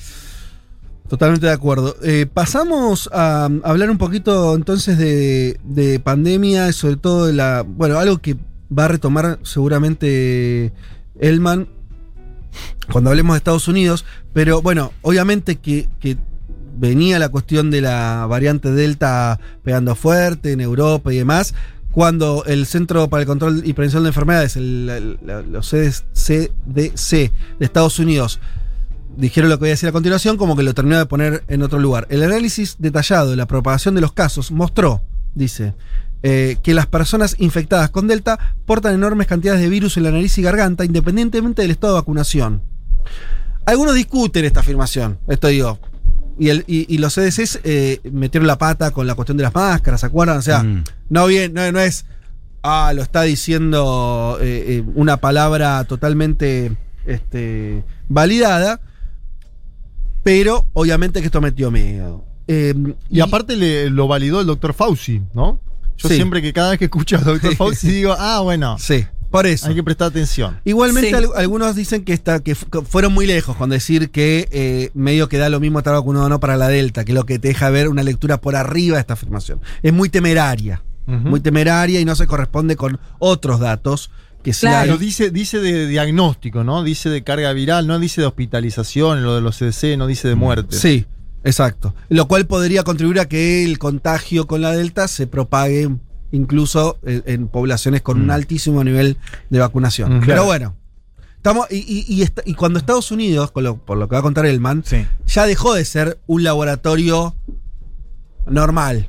Totalmente 1.08 1.46
de 1.46 1.52
acuerdo. 1.52 1.96
Eh, 2.02 2.26
pasamos 2.32 3.08
a, 3.12 3.48
hablar 3.64 3.90
un 3.90 3.98
poquito 3.98 4.54
entonces 4.54 4.98
de, 4.98 5.58
de 5.64 5.98
pandemia, 5.98 6.68
y 6.68 6.72
sobre 6.72 6.96
todo 6.96 7.26
de 7.26 7.32
la. 7.32 7.64
Bueno, 7.66 7.98
algo 7.98 8.18
que 8.18 8.36
va 8.76 8.84
a 8.84 8.88
retomar 8.88 9.38
seguramente 9.42 10.72
Elman 11.18 11.68
cuando 12.90 13.10
hablemos 13.10 13.34
de 13.34 13.38
Estados 13.38 13.68
Unidos. 13.68 14.04
Pero 14.32 14.62
bueno, 14.62 14.92
obviamente 15.02 15.56
que, 15.56 15.88
venía 16.80 17.18
la 17.18 17.28
cuestión 17.28 17.72
de 17.72 17.80
la 17.80 18.26
variante 18.26 18.70
Delta 18.70 19.40
pegando 19.64 19.96
fuerte 19.96 20.52
en 20.52 20.60
Europa 20.60 21.12
y 21.12 21.18
demás. 21.18 21.54
Cuando 21.90 22.44
el 22.46 22.66
Centro 22.66 23.08
para 23.08 23.22
el 23.22 23.26
Control 23.26 23.62
y 23.64 23.72
Prevención 23.72 24.04
de 24.04 24.10
Enfermedades, 24.10 24.56
el, 24.56 25.18
CDC 25.62 26.38
de 26.76 27.32
Estados 27.58 27.98
Unidos, 27.98 28.38
dijeron 29.16 29.50
lo 29.50 29.56
que 29.56 29.62
voy 29.62 29.68
a 29.70 29.72
decir 29.72 29.88
a 29.88 29.92
continuación, 29.92 30.36
como 30.36 30.54
que 30.56 30.62
lo 30.62 30.74
terminó 30.74 30.98
de 30.98 31.06
poner 31.06 31.42
en 31.48 31.62
otro 31.62 31.80
lugar. 31.80 32.06
El 32.10 32.22
análisis 32.22 32.76
detallado 32.78 33.30
de 33.30 33.36
la 33.36 33.46
propagación 33.46 33.96
de 33.96 34.00
los 34.00 34.12
casos 34.12 34.52
mostró, 34.52 35.02
dice, 35.34 35.74
eh, 36.22 36.56
que 36.62 36.74
las 36.74 36.86
personas 36.86 37.36
infectadas 37.38 37.90
con 37.90 38.06
Delta 38.08 38.38
portan 38.66 38.94
enormes 38.94 39.26
cantidades 39.26 39.60
de 39.60 39.68
virus 39.68 39.96
en 39.96 40.02
la 40.04 40.10
nariz 40.10 40.36
y 40.38 40.42
garganta, 40.42 40.84
independientemente 40.84 41.62
del 41.62 41.70
estado 41.70 41.94
de 41.94 42.00
vacunación. 42.00 42.62
Algunos 43.66 43.94
discuten 43.94 44.44
esta 44.44 44.60
afirmación, 44.60 45.18
esto 45.28 45.48
digo. 45.48 45.78
Y, 46.38 46.50
el- 46.50 46.64
y- 46.66 46.92
y 46.92 46.98
los 46.98 47.14
CDCs 47.14 47.60
eh, 47.64 48.00
metieron 48.12 48.46
la 48.46 48.58
pata 48.58 48.90
con 48.92 49.06
la 49.06 49.14
cuestión 49.14 49.36
de 49.36 49.42
las 49.42 49.54
máscaras, 49.54 50.00
¿se 50.00 50.06
acuerdan? 50.06 50.38
O 50.38 50.42
sea, 50.42 50.62
Mm. 50.62 50.84
no, 51.10 51.26
bien, 51.26 51.52
no, 51.52 51.70
no 51.72 51.80
es, 51.80 52.06
ah, 52.62 52.92
lo 52.94 53.02
está 53.02 53.22
diciendo 53.22 54.38
eh, 54.40 54.64
eh, 54.68 54.84
una 54.94 55.16
palabra 55.18 55.82
totalmente 55.84 56.72
este, 57.06 57.84
validada, 58.08 58.80
pero 60.22 60.66
obviamente 60.74 61.20
que 61.20 61.26
esto 61.26 61.40
metió 61.40 61.70
miedo. 61.70 62.24
Eh, 62.46 62.74
Y 63.10 63.20
aparte 63.20 63.56
le, 63.56 63.90
lo 63.90 64.08
validó 64.08 64.40
el 64.40 64.46
doctor 64.46 64.74
Fauci, 64.74 65.22
¿no? 65.34 65.60
Yo 65.98 66.08
Sí. 66.08 66.14
siempre 66.14 66.40
que 66.40 66.52
cada 66.52 66.70
vez 66.70 66.78
que 66.78 66.86
escucho 66.86 67.16
al 67.16 67.24
doctor 67.24 67.54
Fauci 67.56 67.88
digo, 67.88 68.14
ah, 68.18 68.40
bueno, 68.40 68.76
Sí, 68.78 69.04
por 69.30 69.46
eso. 69.46 69.66
hay 69.68 69.74
que 69.74 69.82
prestar 69.82 70.08
atención. 70.08 70.60
Igualmente 70.64 71.08
Sí. 71.10 71.14
al- 71.14 71.28
algunos 71.36 71.74
dicen 71.76 72.04
que, 72.04 72.12
está, 72.12 72.40
que 72.40 72.54
fu- 72.54 72.66
que 72.70 72.82
fueron 72.82 73.12
muy 73.12 73.26
lejos 73.26 73.56
con 73.56 73.68
decir 73.70 74.10
que 74.10 74.48
eh, 74.52 74.90
medio 74.94 75.28
que 75.28 75.38
da 75.38 75.48
lo 75.48 75.60
mismo 75.60 75.78
estar 75.78 75.92
vacunado 75.94 76.26
o 76.26 76.28
no 76.28 76.40
para 76.40 76.56
la 76.56 76.68
Delta, 76.68 77.04
que 77.04 77.12
es 77.12 77.16
lo 77.16 77.26
que 77.26 77.38
te 77.38 77.48
deja 77.48 77.68
ver 77.70 77.88
una 77.88 78.02
lectura 78.02 78.40
por 78.40 78.54
arriba 78.56 78.96
de 78.96 79.00
esta 79.00 79.14
afirmación. 79.14 79.60
Es 79.82 79.92
muy 79.92 80.08
temeraria, 80.08 80.82
muy 81.06 81.40
temeraria 81.40 82.00
y 82.00 82.04
no 82.04 82.14
se 82.14 82.26
corresponde 82.26 82.76
con 82.76 82.98
otros 83.18 83.60
datos 83.60 84.10
que 84.44 84.52
sí 84.52 84.60
Claro. 84.60 84.76
hay. 84.78 84.86
Pero 84.88 84.98
dice, 84.98 85.30
dice 85.30 85.58
de 85.58 85.88
diagnóstico, 85.88 86.62
¿no? 86.64 86.84
Dice 86.84 87.08
de 87.10 87.24
carga 87.24 87.52
viral, 87.52 87.86
no 87.88 87.98
dice 87.98 88.20
de 88.20 88.26
hospitalización, 88.28 89.22
lo 89.24 89.34
de 89.34 89.40
los 89.40 89.56
CDC, 89.58 89.96
no 89.96 90.06
dice 90.06 90.28
de 90.28 90.34
muerte. 90.36 90.76
Sí, 90.76 91.06
exacto. 91.44 91.94
Lo 92.08 92.28
cual 92.28 92.46
podría 92.46 92.82
contribuir 92.84 93.20
a 93.20 93.28
que 93.28 93.64
el 93.64 93.78
contagio 93.78 94.46
con 94.46 94.60
la 94.60 94.72
Delta 94.72 95.08
se 95.08 95.26
propague 95.26 95.88
incluso 96.32 96.98
en, 97.04 97.22
en 97.26 97.48
poblaciones 97.48 98.02
con 98.02 98.18
un 98.20 98.26
Mm. 98.26 98.30
altísimo 98.32 98.84
nivel 98.84 99.16
de 99.50 99.58
vacunación. 99.58 100.18
Ujú. 100.18 100.26
Pero 100.26 100.44
bueno. 100.44 100.74
Estamos, 101.36 101.66
y, 101.70 101.76
y- 101.76 102.04
y 102.12 102.22
esta- 102.22 102.42
y 102.44 102.54
cuando 102.54 102.78
Estados 102.80 103.10
Unidos, 103.12 103.52
con 103.52 103.62
lo- 103.64 103.76
por 103.78 103.96
lo 103.96 104.08
que 104.08 104.14
va 104.16 104.18
a 104.18 104.22
contar 104.22 104.44
Elman, 104.44 104.82
Sí. 104.84 105.06
ya 105.26 105.46
dejó 105.46 105.72
de 105.74 105.84
ser 105.84 106.18
un 106.26 106.42
laboratorio 106.42 107.36
normal. 108.46 109.08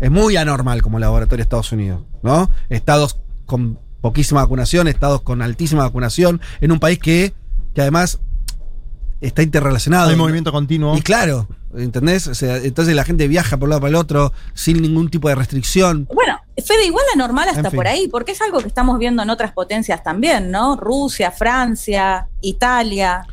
Es 0.00 0.10
muy 0.10 0.36
anormal 0.36 0.82
como 0.82 0.98
laboratorio 0.98 1.38
de 1.38 1.42
Estados 1.44 1.72
Unidos, 1.72 2.02
¿no? 2.22 2.50
Estados 2.68 3.18
con 3.46 3.78
poquísima 4.00 4.42
vacunación, 4.42 4.88
estados 4.88 5.22
con 5.22 5.40
altísima 5.40 5.82
vacunación, 5.84 6.40
en 6.60 6.72
un 6.72 6.80
país 6.80 6.98
que, 6.98 7.32
que 7.74 7.80
además 7.80 8.20
está 9.26 9.42
interrelacionado. 9.42 10.10
Hay 10.10 10.16
movimiento 10.16 10.52
continuo. 10.52 10.96
Y 10.96 11.02
claro, 11.02 11.48
¿entendés? 11.76 12.26
O 12.26 12.34
sea, 12.34 12.56
entonces 12.58 12.94
la 12.94 13.04
gente 13.04 13.28
viaja 13.28 13.56
por 13.56 13.64
un 13.66 13.70
lado 13.70 13.80
para 13.80 13.90
el 13.90 13.96
otro 13.96 14.32
sin 14.54 14.80
ningún 14.80 15.10
tipo 15.10 15.28
de 15.28 15.34
restricción. 15.34 16.08
Bueno, 16.14 16.38
Fede, 16.56 16.86
igual 16.86 17.04
la 17.14 17.18
normal 17.18 17.48
hasta 17.48 17.60
En 17.60 17.70
fin. 17.70 17.76
por 17.76 17.86
ahí, 17.88 18.08
porque 18.08 18.32
es 18.32 18.40
algo 18.40 18.60
que 18.60 18.68
estamos 18.68 18.98
viendo 18.98 19.22
en 19.22 19.30
otras 19.30 19.52
potencias 19.52 20.02
también, 20.02 20.50
¿no? 20.50 20.76
Rusia, 20.76 21.30
Francia, 21.30 22.28
Italia. 22.40 23.26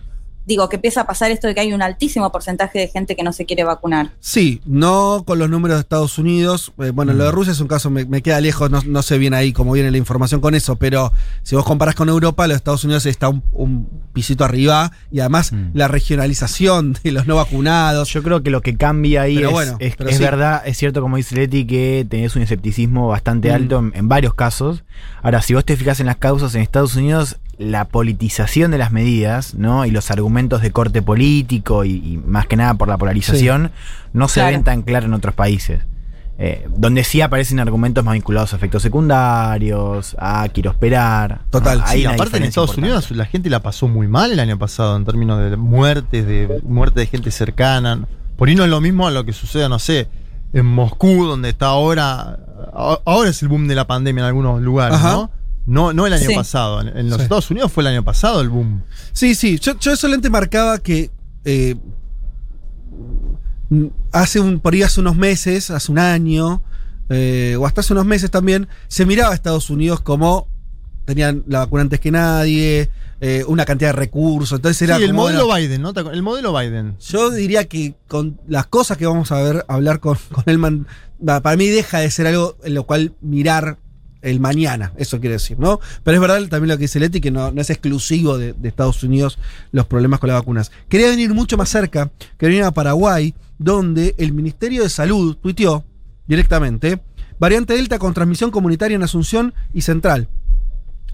Digo, 0.52 0.68
que 0.68 0.76
empieza 0.76 1.02
a 1.02 1.08
pasar 1.08 1.32
esto 1.32 1.48
de 1.48 1.56
que 1.56 1.62
hay 1.62 1.72
un 1.72 1.82
altísimo 1.82 2.30
porcentaje 2.30 2.78
de 2.80 2.88
gente 2.90 3.16
que 3.16 3.24
no 3.24 3.32
se 3.32 3.46
quiere 3.46 3.64
vacunar. 3.64 4.12
Sí, 4.20 4.62
no 4.66 5.24
con 5.26 5.40
los 5.40 5.50
números 5.50 5.78
de 5.78 5.82
Estados 5.82 6.18
Unidos. 6.18 6.74
Eh, 6.80 6.90
bueno, 6.90 7.14
lo 7.14 7.24
de 7.24 7.32
Rusia 7.32 7.54
es 7.54 7.60
un 7.62 7.70
caso, 7.70 7.90
me, 7.90 8.04
me 8.04 8.22
queda 8.22 8.42
lejos, 8.42 8.70
no, 8.70 8.82
no 8.86 9.02
sé 9.02 9.18
bien 9.18 9.34
ahí 9.34 9.54
cómo 9.54 9.72
viene 9.72 9.92
la 9.92 9.98
información 9.98 10.42
con 10.42 10.54
eso, 10.54 10.76
pero 10.76 11.14
si 11.44 11.56
vos 11.56 11.64
comparás 11.64 11.96
con 11.96 12.10
Europa, 12.10 12.48
los 12.48 12.58
Estados 12.58 12.84
Unidos 12.84 13.06
está 13.06 13.30
un, 13.30 13.42
un 13.54 13.88
pisito 14.12 14.44
arriba 14.44 14.92
y 15.10 15.22
además 15.22 15.54
Mm. 15.54 15.72
la 15.74 15.88
regionalización 15.88 16.98
de 17.04 17.12
los 17.12 17.28
no 17.28 17.36
vacunados. 17.38 18.10
Yo 18.10 18.24
creo 18.24 18.44
que 18.44 18.50
lo 18.50 18.62
que 18.62 18.76
cambia 18.76 19.22
ahí 19.24 19.36
Pero 19.36 19.48
es, 19.50 19.54
bueno, 19.54 19.78
es, 19.80 19.96
pero 19.96 20.10
es 20.10 20.18
sí. 20.18 20.24
verdad, 20.24 20.62
es 20.66 20.78
cierto 20.78 21.02
como 21.02 21.18
dice 21.18 21.36
Leti 21.36 21.66
que 21.66 22.06
tenés 22.10 22.36
un 22.36 22.42
escepticismo 22.42 23.08
bastante 23.08 23.50
Mm. 23.50 23.54
alto 23.54 23.80
en, 23.80 23.92
en 23.96 24.08
varios 24.10 24.34
casos. 24.34 24.84
Ahora, 25.24 25.42
si 25.42 25.54
vos 25.54 25.66
te 25.66 25.76
fijas 25.78 26.00
en 26.00 26.06
las 26.08 26.18
causas 26.18 26.54
en 26.56 26.62
Estados 26.62 26.96
Unidos, 26.96 27.38
la 27.62 27.86
politización 27.86 28.72
de 28.72 28.78
las 28.78 28.92
medidas, 28.92 29.54
¿no? 29.56 29.86
Y 29.86 29.92
los 29.92 30.10
argumentos 30.12 30.62
de 30.62 30.72
corte 30.72 31.02
político 31.02 31.86
y, 31.86 31.92
y 31.92 32.18
más 32.26 32.48
que 32.48 32.56
nada 32.56 32.74
por 32.74 32.88
la 32.88 32.98
polarización, 32.98 33.72
no 34.14 34.28
se 34.28 34.40
Claro. 34.42 34.52
ven 34.56 34.64
tan 34.64 34.82
claro 34.82 35.06
en 35.06 35.14
otros 35.14 35.34
países. 35.36 35.82
Eh, 36.44 36.68
donde 36.76 37.04
sí 37.04 37.22
aparecen 37.22 37.60
argumentos 37.60 38.04
más 38.04 38.16
vinculados 38.16 38.52
a 38.54 38.56
efectos 38.56 38.82
secundarios, 38.82 40.16
a 40.20 40.48
quiero 40.50 40.72
esperar. 40.72 41.42
Total, 41.52 41.80
¿no? 41.80 41.88
sí, 41.88 42.00
Y 42.00 42.06
una 42.06 42.16
aparte 42.16 42.38
en 42.38 42.44
Estados 42.44 42.72
importante. 42.72 42.92
Unidos 42.94 43.12
la 43.12 43.26
gente 43.26 43.50
la 43.50 43.60
pasó 43.62 43.88
muy 43.88 44.08
mal 44.08 44.32
el 44.32 44.40
año 44.40 44.58
pasado 44.58 44.96
en 44.98 45.06
términos 45.06 45.40
de 45.40 45.56
muertes, 45.58 46.26
de 46.26 46.60
muerte 46.64 47.02
de 47.02 47.06
gente 47.08 47.30
cercana. 47.32 48.06
Por 48.38 48.50
ahí 48.50 48.56
no 48.56 48.64
es 48.64 48.72
lo 48.72 48.82
mismo 48.82 49.06
a 49.08 49.12
lo 49.12 49.24
que 49.24 49.34
sucede, 49.34 49.70
no 49.70 49.78
sé, 49.78 50.08
en 50.54 50.66
Moscú, 50.66 51.26
donde 51.26 51.50
está 51.50 51.68
ahora. 51.68 52.40
Ahora 52.74 53.30
es 53.30 53.42
el 53.44 53.48
boom 53.50 53.68
de 53.68 53.76
la 53.76 53.86
pandemia 53.86 54.22
en 54.22 54.28
algunos 54.28 54.62
lugares, 54.62 54.98
Ajá. 54.98 55.12
¿no? 55.12 55.32
No, 55.72 55.94
no 55.94 56.06
el 56.06 56.14
año 56.14 56.28
Sí. 56.28 56.36
pasado. 56.36 56.82
En, 56.82 57.10
los 57.10 57.18
Sí. 57.18 57.24
Estados 57.24 57.50
Unidos 57.50 57.72
fue 57.72 57.82
el 57.84 57.88
año 57.88 58.04
pasado 58.04 58.42
el 58.42 58.50
boom. 58.50 58.84
Sí, 59.14 59.36
sí, 59.36 59.58
yo, 59.58 59.80
yo 59.80 59.96
solamente 59.96 60.30
marcaba 60.30 60.78
que 60.80 61.10
eh, 61.46 61.76
hace 64.12 64.40
un, 64.40 64.60
por 64.60 64.74
ahí 64.74 64.84
hace 64.84 65.00
unos 65.00 65.16
meses, 65.16 65.72
hace 65.72 65.92
un 65.92 66.00
año, 66.00 66.62
eh, 67.10 67.56
o 67.60 67.66
hasta 67.66 67.82
hace 67.82 67.94
unos 67.94 68.06
meses 68.06 68.30
también, 68.30 68.68
se 68.88 69.06
miraba 69.06 69.32
a 69.32 69.36
Estados 69.36 69.70
Unidos 69.70 70.02
como 70.02 70.48
tenían 71.06 71.44
la 71.48 71.60
vacuna 71.60 71.82
antes 71.84 72.00
que 72.00 72.12
nadie, 72.12 72.90
eh, 73.22 73.44
una 73.48 73.66
cantidad 73.66 73.90
de 73.90 73.94
recursos, 73.94 74.58
entonces 74.58 74.82
era 74.82 74.98
sí, 74.98 75.04
el 75.04 75.10
como, 75.12 75.24
modelo 75.24 75.46
bueno, 75.48 75.68
Biden, 75.68 75.82
¿no? 75.82 75.94
El 76.12 76.22
modelo 76.22 76.58
Biden. 76.58 76.96
yo 77.00 77.30
diría 77.32 77.66
que 77.68 77.96
con 78.08 78.40
las 78.48 78.68
cosas 78.68 78.98
que 78.98 79.06
vamos 79.06 79.32
a 79.32 79.42
ver, 79.42 79.66
hablar 79.68 80.00
con, 80.00 80.18
con 80.32 80.44
Elman, 80.48 80.86
para 81.26 81.56
mí 81.56 81.68
deja 81.68 82.00
de 82.00 82.12
ser 82.12 82.28
algo 82.28 82.58
en 82.64 82.74
lo 82.74 82.86
cual 82.86 83.14
mirar 83.22 83.78
el 84.22 84.40
mañana, 84.40 84.94
eso 84.98 85.20
quiere 85.20 85.34
decir, 85.34 85.60
¿no? 85.60 85.80
Pero 86.04 86.16
es 86.16 86.22
verdad 86.22 86.48
también 86.48 86.70
lo 86.70 86.78
que 86.78 86.84
dice 86.84 87.00
Leti, 87.00 87.22
que 87.22 87.32
no, 87.32 87.48
es 87.50 87.70
exclusivo 87.70 88.38
de, 88.38 88.54
de 88.54 88.70
Estados 88.70 89.04
Unidos 89.04 89.40
los 89.72 89.86
problemas 89.86 90.20
con 90.20 90.30
las 90.30 90.40
vacunas. 90.40 90.72
Quería 90.90 91.10
venir 91.10 91.34
mucho 91.34 91.58
más 91.58 91.70
cerca, 91.70 92.12
quería 92.38 92.58
venir 92.58 92.64
a 92.66 92.72
Paraguay, 92.72 93.34
donde 93.58 94.16
el 94.18 94.34
Ministerio 94.34 94.84
de 94.84 94.90
Salud 94.90 95.38
tuiteó 95.38 95.84
directamente, 96.28 97.02
variante 97.40 97.74
Delta 97.74 98.00
con 98.00 98.14
transmisión 98.14 98.52
comunitaria 98.52 98.96
en 98.96 99.04
Asunción 99.04 99.54
y 99.74 99.82
Central. 99.82 100.28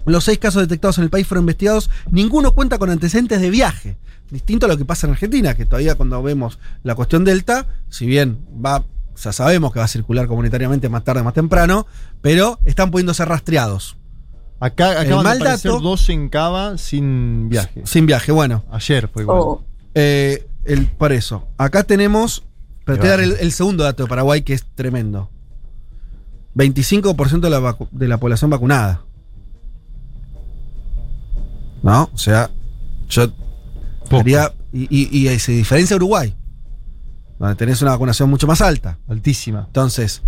Los 0.06 0.24
seis 0.24 0.38
casos 0.38 0.62
detectados 0.62 0.98
en 0.98 1.04
el 1.04 1.10
país 1.10 1.26
fueron 1.26 1.42
investigados, 1.42 1.90
ninguno 2.10 2.52
cuenta 2.52 2.78
con 2.78 2.88
antecedentes 2.88 3.40
de 3.40 3.50
viaje. 3.50 3.98
Distinto 4.30 4.66
a 4.66 4.68
lo 4.68 4.78
que 4.78 4.84
pasa 4.84 5.06
en 5.06 5.14
Argentina, 5.14 5.54
que 5.54 5.66
todavía 5.66 5.94
cuando 5.94 6.22
vemos 6.22 6.58
la 6.82 6.94
cuestión 6.94 7.24
Delta, 7.24 7.66
si 7.88 8.06
bien 8.06 8.38
va, 8.64 8.84
ya 9.22 9.32
sabemos 9.32 9.72
que 9.72 9.78
va 9.78 9.84
a 9.84 9.88
circular 9.88 10.26
comunitariamente 10.26 10.88
más 10.88 11.04
tarde, 11.04 11.22
más 11.22 11.34
temprano, 11.34 11.86
pero 12.22 12.58
están 12.64 12.90
pudiendo 12.90 13.12
ser 13.14 13.28
rastreados. 13.28 13.96
Acá 14.60 14.92
El 15.02 15.06
acaban 15.08 15.24
mal 15.24 15.38
de 15.38 15.44
aparecer 15.44 15.70
dato- 15.72 15.82
dos 15.82 16.08
en 16.08 16.28
Cava 16.28 16.78
sin 16.78 17.48
viaje. 17.48 17.82
Sin 17.84 18.06
viaje, 18.06 18.32
bueno. 18.32 18.64
Ayer 18.72 19.08
fue 19.08 19.22
igual. 19.22 19.38
O- 19.40 19.64
eh, 19.94 20.46
el, 20.64 20.86
por 20.86 21.12
eso, 21.12 21.46
acá 21.56 21.84
tenemos, 21.84 22.44
pero 22.84 22.96
te 22.98 23.02
voy 23.02 23.08
a 23.08 23.10
dar 23.12 23.20
el, 23.20 23.36
el 23.40 23.52
segundo 23.52 23.84
dato 23.84 24.02
de 24.02 24.08
Paraguay 24.08 24.42
que 24.42 24.54
es 24.54 24.64
tremendo. 24.74 25.30
25% 26.56 27.40
de 27.40 27.50
la, 27.50 27.76
de 27.92 28.08
la 28.08 28.18
población 28.18 28.50
vacunada. 28.50 29.02
¿No? 31.82 32.10
O 32.12 32.18
sea, 32.18 32.50
yo 33.08 33.28
Poco. 34.10 34.18
Sería- 34.18 34.52
y, 34.72 34.86
y- 34.90 35.28
y 35.28 35.38
se 35.38 35.52
diferencia 35.52 35.94
a 35.94 35.98
Uruguay, 35.98 36.34
donde 37.38 37.54
tenés 37.54 37.82
una 37.82 37.92
vacunación 37.92 38.28
mucho 38.30 38.46
más 38.46 38.60
alta. 38.60 38.98
Altísima. 39.08 39.64
Entonces, 39.66 40.22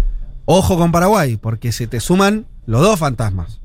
ojo 0.45 0.77
con 0.77 0.93
Paraguay, 0.93 1.37
porque 1.37 1.73
se 1.73 1.87
te 1.87 2.01
suman 2.01 2.47
los 2.67 2.83
dos 2.83 2.99
fantasmas. 2.99 3.61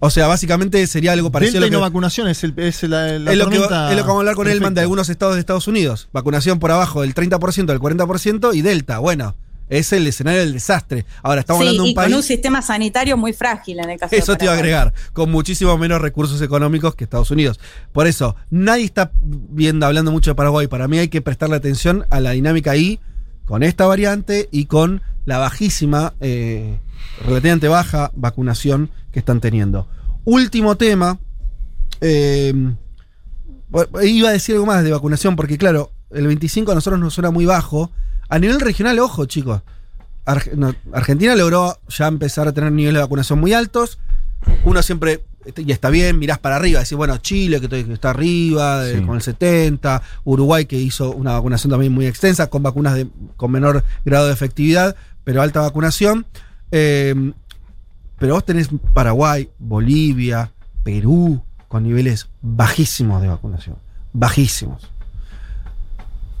O 0.00 0.10
sea, 0.10 0.26
básicamente 0.26 0.86
sería 0.86 1.12
algo 1.12 1.30
parecido 1.30 1.60
Delta 1.60 1.76
a 1.76 1.78
y 1.78 1.80
no 1.80 1.80
vacunación 1.80 2.28
es, 2.28 2.44
el, 2.44 2.52
es 2.58 2.82
la, 2.82 3.18
la 3.18 3.32
es 3.32 3.38
lo 3.38 3.48
que, 3.48 3.56
es 3.56 3.62
lo 3.62 3.68
que 3.68 4.00
vamos 4.02 4.16
a 4.16 4.18
hablar 4.18 4.34
con 4.34 4.48
Elman 4.48 4.74
de 4.74 4.82
algunos 4.82 5.08
estados 5.08 5.34
de 5.34 5.40
Estados 5.40 5.66
Unidos. 5.66 6.10
Vacunación 6.12 6.58
por 6.58 6.70
abajo 6.72 7.00
del 7.00 7.14
30%, 7.14 7.64
del 7.64 7.80
40% 7.80 8.54
y 8.54 8.60
Delta. 8.60 8.98
Bueno, 8.98 9.34
es 9.68 9.92
el 9.92 10.06
escenario 10.06 10.40
del 10.40 10.52
desastre. 10.52 11.04
Ahora, 11.22 11.40
estamos 11.40 11.62
sí, 11.62 11.68
hablando 11.68 11.82
de 11.82 11.88
y 11.88 11.92
un 11.92 11.94
país... 11.94 12.08
con 12.08 12.16
un 12.16 12.22
sistema 12.22 12.62
sanitario 12.62 13.16
muy 13.16 13.32
frágil 13.32 13.78
en 13.80 13.90
el 13.90 13.98
caso 13.98 14.10
de 14.10 14.18
Eso 14.18 14.36
te 14.36 14.44
iba 14.44 14.54
a 14.54 14.56
agregar, 14.56 14.92
con 15.12 15.30
muchísimo 15.30 15.76
menos 15.78 16.00
recursos 16.00 16.40
económicos 16.42 16.94
que 16.94 17.04
Estados 17.04 17.30
Unidos. 17.30 17.60
Por 17.92 18.06
eso, 18.06 18.36
nadie 18.50 18.84
está 18.84 19.12
viendo, 19.22 19.86
hablando 19.86 20.12
mucho 20.12 20.30
de 20.30 20.34
Paraguay. 20.34 20.66
Para 20.66 20.88
mí 20.88 20.98
hay 20.98 21.08
que 21.08 21.22
prestarle 21.22 21.56
atención 21.56 22.06
a 22.10 22.20
la 22.20 22.32
dinámica 22.32 22.72
ahí, 22.72 23.00
con 23.44 23.62
esta 23.62 23.86
variante 23.86 24.48
y 24.50 24.66
con 24.66 25.02
la 25.26 25.38
bajísima, 25.38 26.14
eh, 26.20 26.78
relativamente 27.24 27.68
baja 27.68 28.10
vacunación 28.14 28.90
que 29.12 29.18
están 29.20 29.40
teniendo. 29.40 29.88
Último 30.24 30.76
tema, 30.76 31.18
eh, 32.00 32.52
iba 34.02 34.28
a 34.28 34.32
decir 34.32 34.54
algo 34.54 34.66
más 34.66 34.84
de 34.84 34.92
vacunación, 34.92 35.36
porque 35.36 35.58
claro, 35.58 35.92
el 36.10 36.26
25 36.26 36.72
a 36.72 36.74
nosotros 36.74 37.00
nos 37.00 37.14
suena 37.14 37.30
muy 37.30 37.44
bajo. 37.44 37.90
A 38.34 38.40
nivel 38.40 38.58
regional, 38.58 38.98
ojo, 38.98 39.26
chicos. 39.26 39.62
No, 40.56 40.74
Argentina 40.92 41.36
logró 41.36 41.78
ya 41.88 42.08
empezar 42.08 42.48
a 42.48 42.52
tener 42.52 42.72
niveles 42.72 42.94
de 42.94 43.02
vacunación 43.02 43.38
muy 43.38 43.52
altos. 43.52 44.00
Uno 44.64 44.82
siempre 44.82 45.22
este, 45.44 45.62
y 45.62 45.70
está 45.70 45.88
bien, 45.88 46.18
mirás 46.18 46.40
para 46.40 46.56
arriba, 46.56 46.80
decís, 46.80 46.96
bueno, 46.96 47.16
Chile 47.18 47.60
que 47.60 47.92
está 47.92 48.10
arriba, 48.10 48.88
eh, 48.88 49.06
con 49.06 49.14
el 49.14 49.22
70, 49.22 50.02
Uruguay 50.24 50.66
que 50.66 50.76
hizo 50.76 51.12
una 51.12 51.34
vacunación 51.34 51.70
también 51.70 51.92
muy 51.92 52.06
extensa, 52.06 52.48
con 52.50 52.64
vacunas 52.64 52.96
de, 52.96 53.06
con 53.36 53.52
menor 53.52 53.84
grado 54.04 54.26
de 54.26 54.32
efectividad, 54.32 54.96
pero 55.22 55.40
alta 55.40 55.60
vacunación. 55.60 56.26
Eh, 56.72 57.14
pero 58.18 58.34
vos 58.34 58.44
tenés 58.44 58.68
Paraguay, 58.94 59.48
Bolivia, 59.60 60.50
Perú, 60.82 61.40
con 61.68 61.84
niveles 61.84 62.26
bajísimos 62.42 63.22
de 63.22 63.28
vacunación. 63.28 63.76
Bajísimos. 64.12 64.90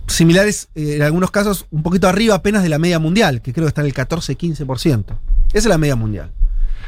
Similares, 0.06 0.68
eh, 0.74 0.96
en 0.96 1.02
algunos 1.02 1.30
casos, 1.30 1.66
un 1.70 1.82
poquito 1.82 2.08
arriba 2.08 2.34
apenas 2.34 2.62
de 2.62 2.68
la 2.68 2.78
media 2.78 2.98
mundial, 2.98 3.42
que 3.42 3.52
creo 3.52 3.64
que 3.64 3.68
está 3.68 3.80
en 3.80 3.86
el 3.88 3.94
14-15%. 3.94 5.04
Esa 5.48 5.58
es 5.58 5.66
la 5.66 5.78
media 5.78 5.96
mundial. 5.96 6.30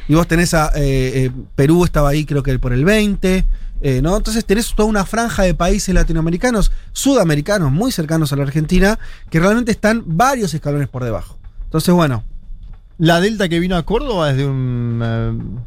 Y 0.08 0.14
vos 0.14 0.26
tenés 0.28 0.54
a 0.54 0.68
eh, 0.76 1.24
eh, 1.24 1.30
Perú 1.54 1.84
estaba 1.84 2.10
ahí 2.10 2.24
creo 2.24 2.42
que 2.42 2.58
por 2.58 2.72
el 2.72 2.84
20, 2.84 3.44
eh, 3.80 4.00
¿no? 4.02 4.16
Entonces 4.16 4.44
tenés 4.44 4.74
toda 4.74 4.88
una 4.88 5.04
franja 5.04 5.42
de 5.42 5.54
países 5.54 5.94
latinoamericanos, 5.94 6.70
sudamericanos, 6.92 7.72
muy 7.72 7.92
cercanos 7.92 8.32
a 8.32 8.36
la 8.36 8.44
Argentina, 8.44 8.98
que 9.30 9.40
realmente 9.40 9.72
están 9.72 10.04
varios 10.06 10.54
escalones 10.54 10.88
por 10.88 11.04
debajo. 11.04 11.38
Entonces, 11.64 11.92
bueno, 11.92 12.22
La 12.98 13.20
Delta 13.20 13.48
que 13.48 13.58
vino 13.58 13.76
a 13.76 13.82
Córdoba 13.84 14.30
es 14.30 14.36
de 14.36 14.46
un, 14.46 15.60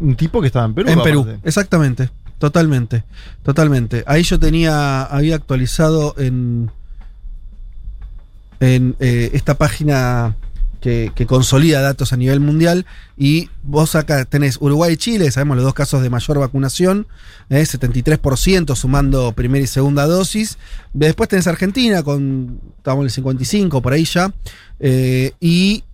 un 0.00 0.16
tipo 0.16 0.40
que 0.40 0.48
estaba 0.48 0.66
en 0.66 0.74
Perú. 0.74 0.90
en 0.90 1.02
Perú, 1.02 1.26
exactamente, 1.44 2.10
totalmente, 2.38 3.04
totalmente. 3.42 4.02
Ahí 4.06 4.24
yo 4.24 4.38
tenía, 4.38 5.04
había 5.04 5.36
actualizado 5.36 6.14
en, 6.18 6.70
en 8.60 8.96
eh, 9.00 9.30
esta 9.34 9.54
página 9.56 10.36
que, 10.80 11.10
que 11.14 11.26
consolida 11.26 11.80
datos 11.80 12.12
a 12.12 12.16
nivel 12.16 12.40
mundial 12.40 12.86
y 13.16 13.48
vos 13.62 13.94
acá 13.94 14.24
tenés 14.24 14.58
Uruguay 14.60 14.92
y 14.92 14.96
Chile, 14.96 15.30
sabemos 15.30 15.56
los 15.56 15.64
dos 15.64 15.74
casos 15.74 16.02
de 16.02 16.10
mayor 16.10 16.38
vacunación, 16.38 17.06
eh, 17.48 17.62
73% 17.62 18.76
sumando 18.76 19.32
primera 19.32 19.64
y 19.64 19.66
segunda 19.66 20.06
dosis. 20.06 20.58
Después 20.92 21.28
tenés 21.28 21.46
Argentina 21.46 22.02
con, 22.02 22.60
estamos 22.76 23.00
en 23.02 23.06
el 23.06 23.10
55 23.10 23.82
por 23.82 23.92
ahí 23.92 24.04
ya, 24.04 24.32
eh, 24.78 25.32
y 25.40 25.84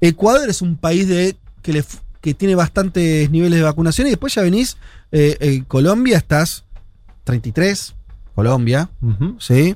Ecuador 0.00 0.48
es 0.48 0.62
un 0.62 0.76
país 0.76 1.08
de, 1.08 1.36
que, 1.62 1.72
le, 1.72 1.84
que 2.20 2.34
tiene 2.34 2.54
bastantes 2.54 3.30
niveles 3.30 3.58
de 3.58 3.64
vacunación 3.64 4.06
y 4.06 4.10
después 4.10 4.34
ya 4.34 4.42
venís, 4.42 4.76
eh, 5.10 5.62
Colombia 5.66 6.18
estás 6.18 6.64
33, 7.24 7.94
Colombia, 8.34 8.88
Ujú. 9.02 9.36
¿sí? 9.40 9.74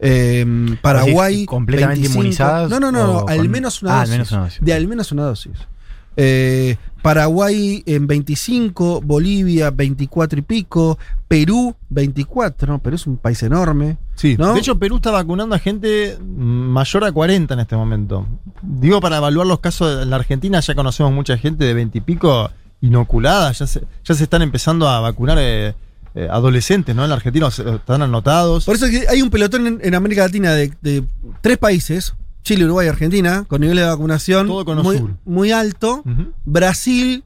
Eh, 0.00 0.76
Paraguay. 0.80 1.34
Así, 1.36 1.46
completamente 1.46 2.00
25. 2.00 2.20
inmunizadas 2.20 2.70
No, 2.70 2.78
no, 2.80 2.92
no, 2.92 3.24
al 3.28 3.38
con- 3.38 3.50
menos 3.50 3.82
una 3.82 3.98
Ah, 3.98 4.02
al 4.02 4.08
menos 4.08 4.30
una 4.32 4.42
dosis. 4.42 4.60
De 4.64 4.72
al 4.72 4.86
menos 4.88 5.12
una 5.12 5.22
dosis. 5.24 5.52
Eh, 6.16 6.76
Paraguay 7.02 7.82
en 7.86 8.06
25, 8.08 9.00
Bolivia 9.00 9.70
24 9.70 10.38
y 10.40 10.42
pico, 10.42 10.98
Perú 11.28 11.76
24, 11.90 12.66
¿no? 12.72 12.80
Perú 12.80 12.96
es 12.96 13.06
un 13.06 13.16
país 13.16 13.40
enorme. 13.44 13.96
Sí, 14.16 14.36
¿No? 14.36 14.52
de 14.52 14.58
hecho 14.58 14.78
Perú 14.78 14.96
está 14.96 15.12
vacunando 15.12 15.54
a 15.54 15.58
gente 15.60 16.18
mayor 16.20 17.04
a 17.04 17.12
40 17.12 17.54
en 17.54 17.60
este 17.60 17.76
momento. 17.76 18.26
Digo, 18.62 19.00
para 19.00 19.18
evaluar 19.18 19.46
los 19.46 19.60
casos 19.60 20.02
en 20.02 20.10
la 20.10 20.16
Argentina 20.16 20.58
ya 20.58 20.74
conocemos 20.74 21.12
mucha 21.12 21.38
gente 21.38 21.64
de 21.64 21.74
20 21.74 21.98
y 21.98 22.00
pico 22.00 22.50
inoculada, 22.80 23.52
ya 23.52 23.66
se, 23.66 23.82
ya 24.04 24.14
se 24.14 24.24
están 24.24 24.42
empezando 24.42 24.88
a 24.88 25.00
vacunar 25.00 25.38
eh, 25.40 25.74
eh, 26.18 26.28
adolescentes, 26.30 26.94
¿no? 26.96 27.04
En 27.04 27.10
la 27.10 27.16
Argentina 27.16 27.46
o 27.46 27.50
sea, 27.50 27.74
están 27.76 28.02
anotados. 28.02 28.64
Por 28.64 28.74
eso 28.76 28.86
es 28.86 28.90
que 28.92 29.08
hay 29.08 29.22
un 29.22 29.30
pelotón 29.30 29.66
en, 29.66 29.78
en 29.82 29.94
América 29.94 30.22
Latina 30.22 30.52
de, 30.52 30.72
de 30.82 31.04
tres 31.40 31.58
países, 31.58 32.14
Chile, 32.42 32.64
Uruguay 32.64 32.86
y 32.86 32.90
Argentina, 32.90 33.44
con 33.46 33.60
niveles 33.60 33.84
de 33.84 33.90
vacunación 33.90 34.46
Todo 34.46 34.64
cono 34.64 34.82
muy, 34.82 34.96
muy 35.24 35.52
alto. 35.52 36.02
Brasil, 36.44 37.22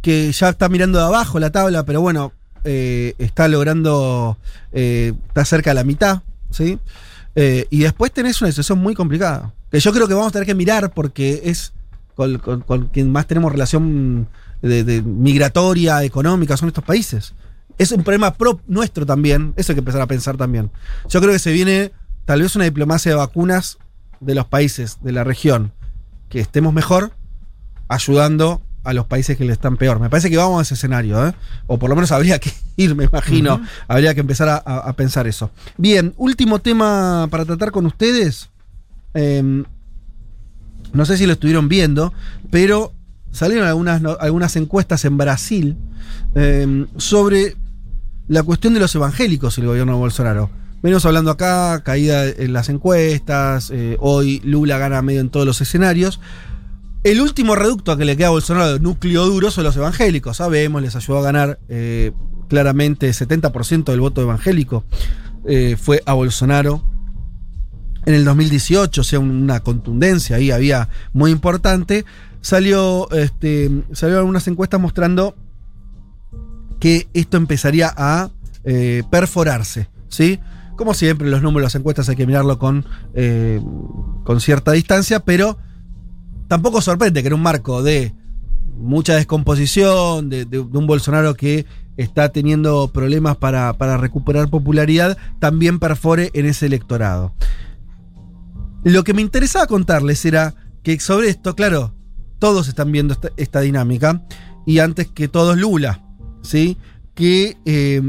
que 0.00 0.30
ya 0.32 0.48
está 0.50 0.68
mirando 0.68 0.98
de 0.98 1.04
abajo 1.04 1.38
la 1.38 1.50
tabla, 1.50 1.84
pero 1.84 2.00
bueno, 2.00 2.32
eh, 2.64 3.14
está 3.18 3.48
logrando, 3.48 4.38
eh, 4.72 5.12
está 5.28 5.44
cerca 5.44 5.70
de 5.70 5.74
la 5.74 5.84
mitad, 5.84 6.22
¿sí? 6.50 6.78
Y 7.70 7.78
después 7.80 8.12
tenés 8.12 8.40
una 8.42 8.50
situación 8.52 8.78
muy 8.78 8.94
complicada, 8.94 9.52
que 9.70 9.80
yo 9.80 9.92
creo 9.92 10.06
que 10.06 10.14
vamos 10.14 10.28
a 10.28 10.32
tener 10.32 10.46
que 10.46 10.54
mirar 10.54 10.92
porque 10.94 11.42
es 11.46 11.72
con, 12.14 12.38
con- 12.38 12.60
con 12.60 12.86
quien 12.88 13.10
más 13.10 13.26
tenemos 13.26 13.50
relación 13.50 14.28
de, 14.62 14.84
de 14.84 15.02
migratoria, 15.02 16.04
económica, 16.04 16.56
son 16.56 16.68
estos 16.68 16.84
países. 16.84 17.34
Es 17.78 17.92
un 17.92 18.04
problema 18.04 18.34
pro 18.34 18.60
nuestro 18.66 19.04
también, 19.04 19.52
eso 19.56 19.72
hay 19.72 19.76
que 19.76 19.80
empezar 19.80 20.00
a 20.00 20.06
pensar 20.06 20.36
también. 20.36 20.70
Yo 21.08 21.20
creo 21.20 21.32
que 21.32 21.38
se 21.38 21.52
viene 21.52 21.92
tal 22.24 22.42
vez 22.42 22.54
una 22.56 22.64
diplomacia 22.64 23.10
de 23.10 23.16
vacunas 23.16 23.78
de 24.20 24.34
los 24.34 24.46
países 24.46 24.98
de 25.02 25.12
la 25.12 25.24
región, 25.24 25.72
que 26.28 26.40
estemos 26.40 26.72
mejor, 26.72 27.12
ayudando 27.88 28.62
a 28.84 28.92
los 28.92 29.06
países 29.06 29.36
que 29.36 29.44
le 29.44 29.52
están 29.52 29.76
peor. 29.76 29.98
Me 29.98 30.10
parece 30.10 30.30
que 30.30 30.36
vamos 30.36 30.58
a 30.58 30.62
ese 30.62 30.74
escenario, 30.74 31.26
¿eh? 31.26 31.32
o 31.66 31.78
por 31.78 31.88
lo 31.88 31.96
menos 31.96 32.12
habría 32.12 32.38
que 32.38 32.52
ir, 32.76 32.94
me 32.94 33.04
imagino. 33.04 33.60
Habría 33.88 34.14
que 34.14 34.20
empezar 34.20 34.62
a, 34.64 34.92
pensar 34.94 35.26
eso. 35.26 35.50
Bien, 35.76 36.14
último 36.16 36.60
tema 36.60 37.26
para 37.30 37.44
tratar 37.44 37.72
con 37.72 37.86
ustedes. 37.86 38.50
Em, 39.14 39.64
no 40.92 41.04
sé 41.06 41.16
si 41.16 41.26
lo 41.26 41.32
estuvieron 41.32 41.68
viendo, 41.68 42.12
pero 42.50 42.92
salieron 43.32 43.66
algunas, 43.66 44.02
algunas 44.20 44.54
encuestas 44.56 45.04
en 45.04 45.16
Brasil 45.16 45.76
em, 46.34 46.86
sobre 46.96 47.56
la 48.28 48.42
cuestión 48.42 48.74
de 48.74 48.80
los 48.80 48.94
evangélicos 48.94 49.58
el 49.58 49.66
gobierno 49.66 49.92
de 49.92 49.98
Bolsonaro. 49.98 50.50
Venimos 50.82 51.04
hablando 51.06 51.30
acá, 51.30 51.82
caída 51.82 52.26
en 52.26 52.52
las 52.52 52.68
encuestas, 52.68 53.70
eh, 53.70 53.96
hoy 54.00 54.40
Lula 54.44 54.78
gana 54.78 55.00
medio 55.02 55.20
en 55.20 55.30
todos 55.30 55.46
los 55.46 55.60
escenarios. 55.60 56.20
El 57.04 57.20
último 57.20 57.54
reducto 57.54 57.96
que 57.96 58.04
le 58.04 58.16
queda 58.16 58.28
a 58.28 58.30
Bolsonaro 58.30 58.78
núcleo 58.78 59.26
duro 59.26 59.50
son 59.50 59.64
los 59.64 59.76
evangélicos. 59.76 60.38
Sabemos, 60.38 60.82
les 60.82 60.96
ayudó 60.96 61.18
a 61.18 61.22
ganar 61.22 61.58
eh, 61.68 62.12
claramente 62.48 63.10
70% 63.10 63.84
del 63.84 64.00
voto 64.00 64.22
evangélico. 64.22 64.84
eh, 65.46 65.76
fue 65.78 66.02
a 66.06 66.14
Bolsonaro 66.14 66.82
en 68.06 68.14
el 68.14 68.24
2018, 68.24 69.00
o 69.00 69.04
sea, 69.04 69.18
una 69.18 69.60
contundencia 69.60 70.36
ahí 70.36 70.50
había 70.50 70.88
muy 71.12 71.30
importante. 71.30 72.04
Salió, 72.40 73.10
este, 73.12 73.70
salieron 73.92 74.20
algunas 74.20 74.46
encuestas 74.48 74.80
mostrando 74.80 75.34
que 76.80 77.08
esto 77.14 77.36
empezaría 77.36 77.92
a 77.96 78.30
eh, 78.64 79.02
perforarse, 79.10 79.88
¿sí? 80.08 80.40
Como 80.76 80.92
siempre, 80.94 81.28
los 81.28 81.42
números 81.42 81.66
las 81.66 81.74
encuestas 81.76 82.08
hay 82.08 82.16
que 82.16 82.26
mirarlo 82.26 82.58
con, 82.58 82.84
eh, 83.14 83.60
con 84.24 84.40
cierta 84.40 84.72
distancia, 84.72 85.20
pero 85.20 85.56
tampoco 86.48 86.80
sorprende 86.80 87.22
que 87.22 87.28
en 87.28 87.34
un 87.34 87.42
marco 87.42 87.82
de 87.82 88.12
mucha 88.76 89.14
descomposición, 89.14 90.28
de, 90.30 90.44
de- 90.46 90.64
de 90.64 90.78
un 90.78 90.86
Bolsonaro 90.86 91.34
que 91.34 91.64
está 91.96 92.30
teniendo 92.30 92.88
problemas 92.88 93.36
para, 93.36 93.72
para 93.74 93.96
recuperar 93.96 94.50
popularidad, 94.50 95.16
también 95.38 95.78
perfore 95.78 96.30
en 96.34 96.46
ese 96.46 96.66
electorado. 96.66 97.34
Lo 98.82 99.04
que 99.04 99.14
me 99.14 99.22
interesaba 99.22 99.66
contarles 99.68 100.24
era 100.24 100.54
que 100.82 100.98
sobre 100.98 101.28
esto, 101.28 101.54
claro, 101.54 101.94
todos 102.40 102.66
están 102.68 102.90
viendo 102.90 103.14
esta, 103.14 103.28
esta 103.36 103.60
dinámica, 103.60 104.22
y 104.66 104.80
antes 104.80 105.06
que 105.06 105.28
todos 105.28 105.56
Lula, 105.56 106.02
¿sí? 106.44 106.76
Que 107.14 107.56
eh, 107.64 108.00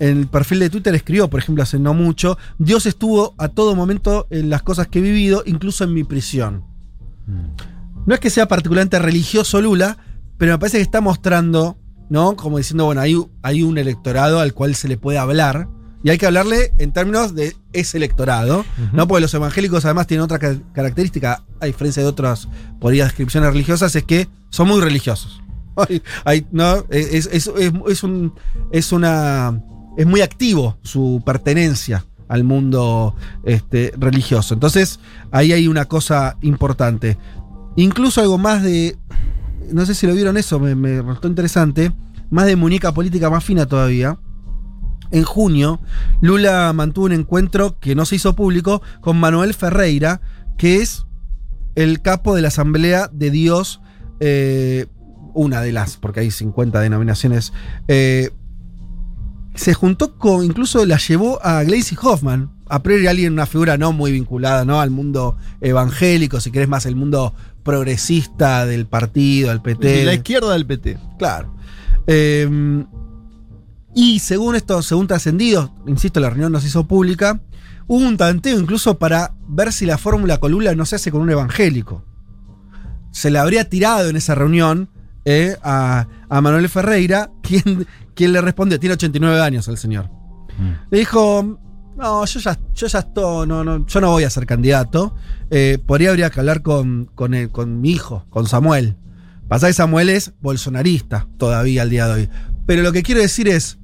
en 0.00 0.18
el 0.18 0.26
perfil 0.26 0.58
de 0.58 0.70
Twitter 0.70 0.94
escribió, 0.94 1.30
por 1.30 1.38
ejemplo, 1.38 1.62
hace 1.62 1.78
no 1.78 1.94
mucho, 1.94 2.36
Dios 2.58 2.86
estuvo 2.86 3.34
a 3.38 3.46
todo 3.48 3.76
momento 3.76 4.26
en 4.30 4.50
las 4.50 4.62
cosas 4.62 4.88
que 4.88 4.98
he 4.98 5.02
vivido, 5.02 5.44
incluso 5.46 5.84
en 5.84 5.94
mi 5.94 6.02
prisión. 6.02 6.64
No 8.06 8.14
es 8.14 8.20
que 8.20 8.30
sea 8.30 8.48
particularmente 8.48 8.98
religioso 8.98 9.60
Lula, 9.62 9.96
pero 10.36 10.52
me 10.52 10.58
parece 10.58 10.78
que 10.78 10.82
está 10.82 11.00
mostrando, 11.00 11.78
¿no? 12.10 12.36
Como 12.36 12.58
diciendo, 12.58 12.84
bueno, 12.84 13.00
hay, 13.00 13.16
hay 13.42 13.62
un 13.62 13.78
electorado 13.78 14.40
al 14.40 14.52
cual 14.52 14.74
se 14.74 14.88
le 14.88 14.96
puede 14.96 15.18
hablar. 15.18 15.68
Y 16.02 16.10
hay 16.10 16.18
que 16.18 16.26
hablarle 16.26 16.74
en 16.76 16.92
términos 16.92 17.34
de 17.34 17.56
ese 17.72 17.96
electorado, 17.96 18.66
¿no? 18.92 19.08
Porque 19.08 19.22
los 19.22 19.32
evangélicos 19.32 19.86
además 19.86 20.06
tienen 20.06 20.22
otra 20.24 20.38
ca- 20.38 20.58
característica, 20.74 21.42
a 21.60 21.64
diferencia 21.64 22.02
de 22.02 22.08
otras, 22.10 22.46
por 22.78 22.92
descripciones 22.92 23.50
religiosas, 23.50 23.96
es 23.96 24.02
que 24.02 24.28
son 24.50 24.68
muy 24.68 24.82
religiosos. 24.82 25.40
No, 26.52 26.84
es, 26.90 28.02
un. 28.02 28.34
Es 28.70 28.92
muy 30.06 30.20
activo 30.20 30.78
su 30.82 31.22
pertenencia 31.24 32.04
al 32.28 32.44
mundo 32.44 33.14
este, 33.44 33.92
religioso. 33.96 34.54
Entonces, 34.54 35.00
ahí 35.30 35.52
hay 35.52 35.68
una 35.68 35.84
cosa 35.86 36.36
importante. 36.42 37.18
Incluso 37.76 38.20
algo 38.20 38.38
más 38.38 38.62
de. 38.62 38.96
No 39.72 39.86
sé 39.86 39.94
si 39.94 40.06
lo 40.06 40.14
vieron 40.14 40.36
eso, 40.36 40.58
me, 40.58 40.74
me 40.74 41.02
resultó 41.02 41.28
interesante. 41.28 41.92
Más 42.30 42.46
de 42.46 42.56
muñeca 42.56 42.92
política 42.92 43.30
más 43.30 43.44
fina 43.44 43.66
todavía. 43.66 44.18
En 45.10 45.22
junio, 45.22 45.80
Lula 46.20 46.72
mantuvo 46.72 47.06
un 47.06 47.12
encuentro 47.12 47.78
que 47.78 47.94
no 47.94 48.04
se 48.04 48.16
hizo 48.16 48.34
público 48.34 48.82
con 49.00 49.18
Manuel 49.18 49.54
Ferreira, 49.54 50.20
que 50.56 50.82
es 50.82 51.06
el 51.74 52.00
capo 52.02 52.34
de 52.34 52.42
la 52.42 52.48
Asamblea 52.48 53.08
de 53.12 53.30
Dios, 53.30 53.80
eh, 54.20 54.86
una 55.34 55.60
de 55.60 55.72
las, 55.72 55.96
porque 55.96 56.20
hay 56.20 56.30
50 56.30 56.80
denominaciones. 56.80 57.52
eh, 57.88 58.30
se 59.54 59.72
juntó 59.72 60.18
con, 60.18 60.44
incluso 60.44 60.84
la 60.84 60.98
llevó 60.98 61.38
a 61.44 61.62
Glacy 61.62 61.96
Hoffman, 62.02 62.50
a 62.68 62.82
priori 62.82 63.06
alguien, 63.06 63.32
una 63.32 63.46
figura 63.46 63.76
no 63.76 63.92
muy 63.92 64.10
vinculada 64.10 64.64
¿no? 64.64 64.80
al 64.80 64.90
mundo 64.90 65.36
evangélico, 65.60 66.40
si 66.40 66.50
querés 66.50 66.68
más 66.68 66.86
el 66.86 66.96
mundo 66.96 67.34
progresista 67.62 68.66
del 68.66 68.86
partido, 68.86 69.50
del 69.50 69.60
PT. 69.60 70.00
Sí, 70.00 70.04
la 70.04 70.14
izquierda 70.14 70.52
del 70.52 70.66
PT. 70.66 70.98
Claro. 71.18 71.54
Eh, 72.06 72.84
y 73.94 74.18
según 74.18 74.56
esto, 74.56 74.82
según 74.82 75.06
trascendidos, 75.06 75.70
insisto, 75.86 76.18
la 76.18 76.30
reunión 76.30 76.50
no 76.50 76.60
se 76.60 76.66
hizo 76.66 76.86
pública, 76.86 77.40
hubo 77.86 78.04
un 78.04 78.16
tanteo 78.16 78.58
incluso 78.58 78.98
para 78.98 79.34
ver 79.46 79.72
si 79.72 79.86
la 79.86 79.98
fórmula 79.98 80.38
Colula 80.38 80.74
no 80.74 80.84
se 80.84 80.96
hace 80.96 81.12
con 81.12 81.22
un 81.22 81.30
evangélico. 81.30 82.04
Se 83.12 83.30
le 83.30 83.38
habría 83.38 83.68
tirado 83.68 84.08
en 84.08 84.16
esa 84.16 84.34
reunión 84.34 84.90
eh, 85.24 85.56
a, 85.62 86.06
a 86.28 86.40
Manuel 86.40 86.68
Ferreira, 86.68 87.30
quien, 87.42 87.86
quien 88.14 88.32
le 88.32 88.40
respondió, 88.40 88.78
tiene 88.80 88.94
89 88.94 89.40
años 89.40 89.68
el 89.68 89.76
señor. 89.78 90.10
Le 90.90 90.98
dijo, 90.98 91.58
no, 91.96 92.24
yo 92.24 92.40
ya, 92.40 92.58
yo 92.74 92.86
ya 92.86 92.98
estoy, 93.00 93.46
no, 93.48 93.64
no, 93.64 93.86
yo 93.86 94.00
no 94.00 94.10
voy 94.10 94.24
a 94.24 94.30
ser 94.30 94.46
candidato. 94.46 95.14
Eh, 95.50 95.78
por 95.84 96.00
ahí 96.00 96.06
habría 96.06 96.30
que 96.30 96.40
hablar 96.40 96.62
con, 96.62 97.10
con, 97.14 97.34
el- 97.34 97.50
con 97.50 97.80
mi 97.80 97.90
hijo, 97.90 98.24
con 98.30 98.46
Samuel. 98.46 98.96
Pasa 99.48 99.66
que 99.66 99.72
Samuel 99.72 100.08
es 100.10 100.32
bolsonarista 100.40 101.26
todavía 101.38 101.82
al 101.82 101.90
día 101.90 102.06
de 102.06 102.12
hoy. 102.12 102.28
Pero 102.66 102.82
lo 102.82 102.92
que 102.92 103.02
quiero 103.02 103.20
decir 103.20 103.48
es, 103.48 103.78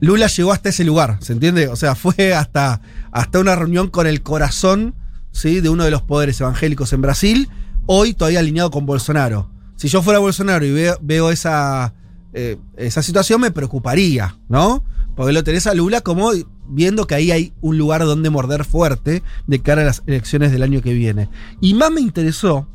Lula 0.00 0.28
llegó 0.28 0.52
hasta 0.52 0.68
ese 0.68 0.84
lugar, 0.84 1.18
¿se 1.20 1.32
entiende? 1.32 1.66
O 1.68 1.76
sea, 1.76 1.94
fue 1.96 2.32
hasta, 2.34 2.80
hasta 3.10 3.40
una 3.40 3.56
reunión 3.56 3.88
con 3.88 4.06
el 4.06 4.22
corazón 4.22 4.94
¿sí? 5.32 5.60
de 5.60 5.68
uno 5.68 5.84
de 5.84 5.90
los 5.90 6.02
poderes 6.02 6.40
evangélicos 6.40 6.92
en 6.92 7.02
Brasil, 7.02 7.48
hoy 7.86 8.14
todavía 8.14 8.38
alineado 8.38 8.70
con 8.70 8.86
Bolsonaro. 8.86 9.50
Si 9.78 9.88
yo 9.88 10.02
fuera 10.02 10.18
Bolsonaro 10.18 10.66
y 10.66 10.72
veo, 11.00 11.30
esa, 11.30 11.94
eh, 12.34 12.58
esa 12.76 13.00
situación, 13.00 13.40
me 13.40 13.50
preocuparía, 13.52 14.36
¿no? 14.50 14.84
Porque 15.16 15.32
lo 15.32 15.42
tenés 15.44 15.66
a 15.66 15.72
Lula 15.74 16.00
como 16.02 16.30
viendo 16.68 17.06
que 17.06 17.14
ahí 17.14 17.30
hay 17.30 17.52
un 17.60 17.78
lugar 17.78 18.02
donde 18.04 18.28
morder 18.28 18.64
fuerte 18.64 19.22
de 19.46 19.62
cara 19.62 19.82
a 19.82 19.84
las 19.86 20.02
elecciones 20.06 20.52
del 20.52 20.62
año 20.62 20.82
que 20.82 20.92
viene. 20.92 21.30
Y 21.60 21.74
más 21.74 21.90
me 21.90 22.00
interesó, 22.00 22.68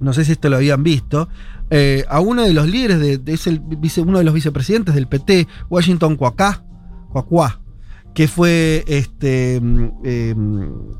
no 0.00 0.12
sé 0.12 0.24
si 0.24 0.32
esto 0.32 0.48
lo 0.48 0.56
habían 0.56 0.82
visto, 0.82 1.28
eh, 1.70 2.04
a 2.08 2.20
uno 2.20 2.42
de 2.42 2.52
los 2.52 2.68
líderes, 2.68 3.00
de, 3.00 3.16
de- 3.18 3.38
vice- 3.78 4.02
uno 4.02 4.18
de 4.18 4.24
los 4.24 4.34
vicepresidentes 4.34 4.94
del 4.94 5.08
PT, 5.08 5.48
Washington 5.70 6.16
Cuacá, 6.16 6.62
Cuacuá, 7.10 7.60
que 8.14 8.28
fue 8.28 8.84
este 8.86 9.58
eh, 10.04 10.34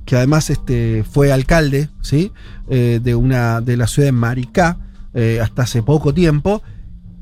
que 0.07 0.17
además 0.17 0.49
este 0.49 1.05
fue 1.05 1.31
alcalde 1.31 1.91
¿sí? 2.01 2.33
Eh, 2.71 3.01
de 3.03 3.15
una 3.15 3.61
de 3.61 3.77
la 3.77 3.87
ciudad 3.87 4.09
de 4.09 4.13
Maricá 4.13 4.79
eh, 5.15 5.41
hasta 5.43 5.63
hace 5.63 5.83
poco 5.83 6.15
tiempo 6.15 6.63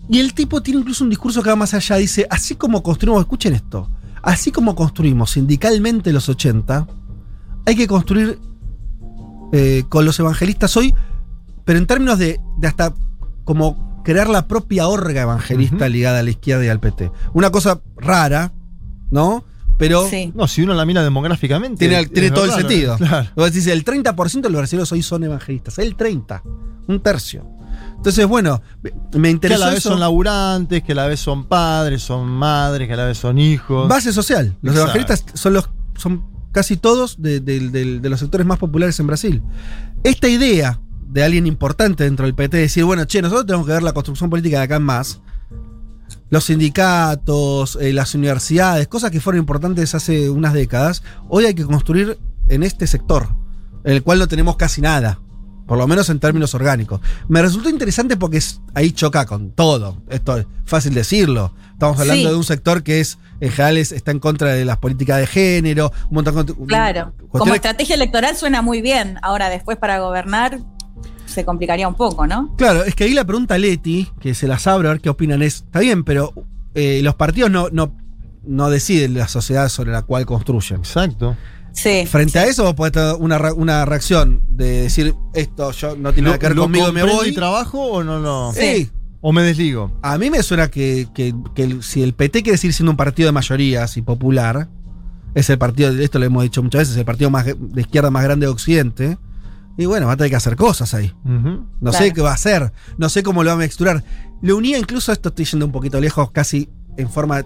y 0.08 0.18
el 0.20 0.34
tipo 0.34 0.62
tiene 0.62 0.80
incluso 0.80 1.04
un 1.04 1.10
discurso 1.10 1.42
que 1.42 1.50
va 1.50 1.56
más 1.56 1.74
allá 1.74 1.96
dice 1.96 2.26
así 2.30 2.54
como 2.54 2.82
construimos 2.82 3.20
escuchen 3.20 3.54
esto 3.54 3.90
así 4.22 4.50
como 4.50 4.74
construimos 4.74 5.30
sindicalmente 5.32 6.12
los 6.12 6.28
80 6.28 6.86
hay 7.66 7.76
que 7.76 7.86
construir 7.86 8.38
eh, 9.52 9.84
con 9.88 10.04
los 10.04 10.18
evangelistas 10.20 10.76
hoy 10.76 10.94
pero 11.64 11.78
en 11.78 11.86
términos 11.86 12.18
de, 12.18 12.40
de 12.58 12.66
hasta 12.66 12.94
como 13.44 14.02
crear 14.04 14.28
la 14.28 14.46
propia 14.46 14.88
orga 14.88 15.22
evangelista 15.22 15.88
ligada 15.88 16.20
a 16.20 16.22
la 16.22 16.30
izquierda 16.30 16.64
y 16.64 16.68
al 16.68 16.80
PT 16.80 17.10
una 17.32 17.50
cosa 17.50 17.80
rara 17.96 18.52
¿no? 19.10 19.44
pero 19.80 20.06
Sí. 20.08 20.30
No, 20.34 20.46
si 20.46 20.62
uno 20.62 20.74
la 20.74 20.84
mira 20.84 21.02
demográficamente. 21.02 21.78
tiene, 21.78 22.00
es 22.00 22.12
tiene 22.12 22.30
todo 22.30 22.44
el 22.44 22.52
sentido. 22.52 22.98
Claro. 22.98 23.30
Vos 23.34 23.50
decís, 23.50 23.66
el 23.66 23.82
30% 23.82 24.42
de 24.42 24.50
los 24.50 24.58
brasileños 24.58 24.92
hoy 24.92 25.02
son 25.02 25.24
evangelistas. 25.24 25.78
El 25.78 25.96
30%. 25.96 26.42
Un 26.86 27.00
tercio. 27.00 27.46
Entonces, 28.00 28.26
bueno, 28.26 28.62
me- 28.82 28.92
me 29.18 29.38
Que 29.40 29.52
a 29.54 29.58
la 29.58 29.68
vez 29.68 29.78
eso. 29.80 29.90
son 29.90 30.00
laburantes, 30.00 30.82
que 30.82 30.92
a 30.92 30.94
la 30.94 31.06
vez 31.06 31.20
son 31.20 31.44
padres, 31.44 32.02
son 32.02 32.26
madres, 32.28 32.88
que 32.88 32.94
a 32.94 32.96
la 32.96 33.04
vez 33.04 33.18
son 33.18 33.38
hijos. 33.38 33.88
Base 33.88 34.10
social. 34.14 34.56
Los 34.62 34.74
Exacto. 34.74 34.80
evangelistas 34.98 35.24
son 35.38 35.52
los 35.52 35.68
son 35.98 36.24
casi 36.52 36.78
todos 36.78 37.20
de, 37.20 37.40
de- 37.40 37.68
de- 37.68 38.00
de 38.00 38.08
los 38.08 38.18
sectores 38.20 38.46
más 38.46 38.58
populares 38.58 38.98
en 39.00 39.06
Brasil. 39.06 39.42
Esta 40.02 40.28
idea 40.28 40.80
de 41.10 41.22
alguien 41.22 41.46
importante 41.46 42.04
dentro 42.04 42.24
del 42.24 42.34
PT 42.34 42.56
de 42.56 42.62
decir, 42.62 42.84
bueno, 42.84 43.04
che, 43.04 43.20
nosotros 43.20 43.44
tenemos 43.46 43.66
que 43.66 43.72
ver 43.74 43.82
la 43.82 43.92
construcción 43.92 44.30
política 44.30 44.56
de 44.58 44.64
acá 44.64 44.76
en 44.76 44.82
más. 44.84 45.20
Los 46.30 46.44
sindicatos, 46.44 47.76
eh, 47.80 47.92
las 47.92 48.14
universidades, 48.14 48.88
cosas 48.88 49.10
que 49.10 49.20
fueron 49.20 49.40
importantes 49.40 49.94
hace 49.94 50.30
unas 50.30 50.54
décadas, 50.54 51.02
hoy 51.28 51.44
hay 51.44 51.54
que 51.54 51.64
construir 51.64 52.18
en 52.48 52.62
este 52.62 52.86
sector, 52.86 53.28
en 53.84 53.92
el 53.94 54.02
cual 54.02 54.18
no 54.20 54.26
tenemos 54.28 54.56
casi 54.56 54.80
nada, 54.80 55.18
por 55.70 55.78
lo 55.78 55.86
menos 55.86 56.10
en 56.10 56.18
términos 56.18 56.52
orgánicos. 56.56 57.00
Me 57.28 57.40
resultó 57.40 57.70
interesante 57.70 58.16
porque 58.16 58.38
es- 58.38 58.60
ahí 58.74 58.90
choca 58.90 59.24
con 59.24 59.52
todo, 59.52 60.02
esto 60.08 60.36
es 60.38 60.46
fácil 60.64 60.92
decirlo. 60.94 61.54
Estamos 61.74 61.96
hablando 62.00 62.24
Sí. 62.24 62.28
de 62.28 62.34
un 62.34 62.42
sector 62.42 62.82
que 62.82 62.98
es, 62.98 63.18
en 63.40 63.50
general, 63.52 63.76
es- 63.76 63.92
está 63.92 64.10
en 64.10 64.18
contra 64.18 64.48
de 64.52 64.64
las 64.64 64.78
políticas 64.78 65.18
de 65.20 65.28
género, 65.28 65.92
un 66.08 66.14
montón 66.16 66.44
de 66.44 66.54
Claro. 66.66 67.12
Como 67.30 67.54
estrategia 67.54 67.94
electoral 67.94 68.34
suena 68.36 68.62
muy 68.62 68.82
bien. 68.82 69.18
Ahora, 69.22 69.48
después 69.48 69.76
para 69.78 70.00
gobernar 70.00 70.58
se 71.26 71.44
complicaría 71.44 71.86
un 71.86 71.94
poco, 71.94 72.26
¿no? 72.26 72.52
Claro, 72.56 72.82
es 72.82 72.96
que 72.96 73.04
ahí 73.04 73.14
la 73.14 73.24
pregunta 73.24 73.54
a 73.54 73.58
Leti, 73.58 74.08
que 74.18 74.34
se 74.34 74.48
las 74.48 74.66
abro 74.66 74.88
a 74.88 74.92
ver 74.94 75.00
qué 75.00 75.08
opinan, 75.08 75.40
es, 75.40 75.58
está 75.66 75.78
bien, 75.78 76.02
pero 76.02 76.32
eh, 76.74 76.98
los 77.04 77.14
partidos 77.14 77.48
no, 77.48 77.68
no, 77.70 77.94
no 78.42 78.70
deciden 78.70 79.14
la 79.14 79.28
sociedad 79.28 79.68
sobre 79.68 79.92
la 79.92 80.02
cual 80.02 80.26
construyen. 80.26 80.80
Exacto. 80.80 81.36
Sí. 81.72 82.04
Frente 82.06 82.38
a 82.38 82.44
eso 82.46 82.64
vos 82.64 82.74
podés 82.74 82.92
tener 82.92 83.14
una, 83.18 83.38
re- 83.38 83.52
una 83.52 83.84
reacción 83.84 84.42
de 84.48 84.82
decir, 84.82 85.14
esto 85.34 85.70
yo 85.72 85.96
no 85.96 86.12
tiene 86.12 86.26
nada 86.28 86.38
que 86.38 86.46
ver 86.48 86.56
¿Lo 86.56 86.62
conmigo, 86.62 86.92
me 86.92 87.02
voy. 87.04 87.28
y 87.28 87.34
trabajo 87.34 87.80
o 87.82 88.04
no 88.04 88.18
lo.? 88.18 88.52
Sí. 88.52 88.90
O 89.22 89.32
me 89.32 89.42
desligo. 89.42 89.98
A 90.02 90.16
mí 90.18 90.30
me 90.30 90.42
suena 90.42 90.68
que, 90.68 91.08
que- 91.14 91.34
que 91.54 91.62
el- 91.64 91.82
si 91.82 92.02
el 92.02 92.14
PT 92.14 92.42
quiere 92.42 92.56
seguir 92.58 92.74
siendo 92.74 92.90
un 92.90 92.96
partido 92.96 93.26
de 93.28 93.32
mayorías 93.32 93.96
y 93.96 94.02
popular, 94.02 94.68
es 95.34 95.48
el 95.50 95.58
partido, 95.58 95.90
esto 95.90 96.18
lo 96.18 96.24
hemos 96.24 96.42
dicho 96.42 96.62
muchas 96.62 96.80
veces, 96.80 96.96
el 96.96 97.04
partido 97.04 97.30
más, 97.30 97.44
de 97.46 97.80
izquierda 97.80 98.10
más 98.10 98.24
grande 98.24 98.46
de 98.46 98.52
Occidente, 98.52 99.18
y 99.78 99.86
bueno, 99.86 100.06
va 100.06 100.12
a 100.14 100.16
tener 100.16 100.30
que 100.30 100.36
hacer 100.36 100.56
cosas 100.56 100.92
ahí. 100.94 101.12
Ujú. 101.24 101.66
No 101.80 101.90
Claro. 101.90 101.98
sé 101.98 102.12
qué 102.12 102.20
va 102.20 102.30
a 102.32 102.34
hacer, 102.34 102.72
no 102.98 103.08
sé 103.08 103.22
cómo 103.22 103.44
lo 103.44 103.50
va 103.50 103.54
a 103.54 103.58
mixturar. 103.58 104.02
Lo 104.42 104.56
unía 104.56 104.76
incluso, 104.78 105.12
esto 105.12 105.28
estoy 105.28 105.44
yendo 105.44 105.66
un 105.66 105.72
poquito 105.72 106.00
lejos, 106.00 106.30
casi 106.32 106.68
en 106.96 107.08
forma 107.10 107.42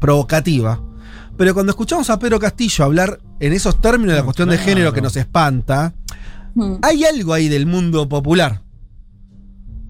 provocativa. 0.00 0.80
Pero 1.36 1.52
cuando 1.54 1.70
escuchamos 1.70 2.08
a 2.10 2.18
Pedro 2.18 2.38
Castillo 2.38 2.84
hablar 2.84 3.20
en 3.40 3.52
esos 3.52 3.80
términos 3.80 4.12
de 4.14 4.18
la 4.20 4.24
cuestión 4.24 4.48
de 4.48 4.58
género 4.58 4.92
que 4.92 5.02
nos 5.02 5.16
espanta, 5.16 5.92
Mm. 6.54 6.76
hay 6.82 7.04
algo 7.04 7.34
ahí 7.34 7.48
del 7.48 7.66
mundo 7.66 8.08
popular 8.08 8.62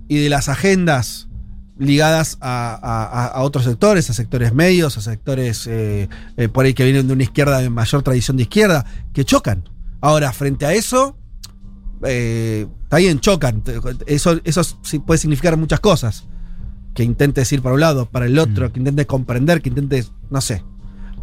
y 0.08 0.16
de 0.18 0.28
las 0.28 0.48
agendas 0.48 1.28
ligadas 1.78 2.38
a, 2.40 2.74
a- 2.74 3.04
a- 3.04 3.26
a 3.26 3.42
otros 3.42 3.64
sectores, 3.64 4.08
a 4.10 4.14
sectores 4.14 4.52
medios, 4.54 4.96
a 4.96 5.00
sectores 5.00 5.66
eh, 5.68 6.08
eh, 6.36 6.48
por 6.48 6.64
ahí 6.64 6.74
que 6.74 6.84
vienen 6.84 7.06
de 7.06 7.12
una 7.12 7.22
izquierda 7.22 7.58
de 7.60 7.70
mayor 7.70 8.02
tradición 8.02 8.36
de 8.36 8.44
izquierda, 8.44 8.84
que 9.12 9.24
chocan. 9.24 9.68
Ahora, 10.00 10.32
frente 10.32 10.64
a 10.66 10.72
eso, 10.72 11.16
eh, 12.04 12.66
está 12.84 12.96
bien, 12.96 13.20
chocan. 13.20 13.62
Eso, 14.06 14.40
eso 14.44 14.62
sí 14.82 14.98
puede 14.98 15.18
significar 15.18 15.56
muchas 15.56 15.80
cosas. 15.80 16.24
Que 16.94 17.04
intentes 17.04 17.52
ir 17.52 17.60
para 17.62 17.74
un 17.74 17.80
lado, 17.80 18.06
para 18.06 18.24
el 18.26 18.38
otro, 18.38 18.68
Mm. 18.68 18.72
que 18.72 18.78
intentes 18.80 19.06
comprender, 19.06 19.60
que 19.62 19.68
intentes, 19.68 20.12
no 20.30 20.40
sé. 20.40 20.64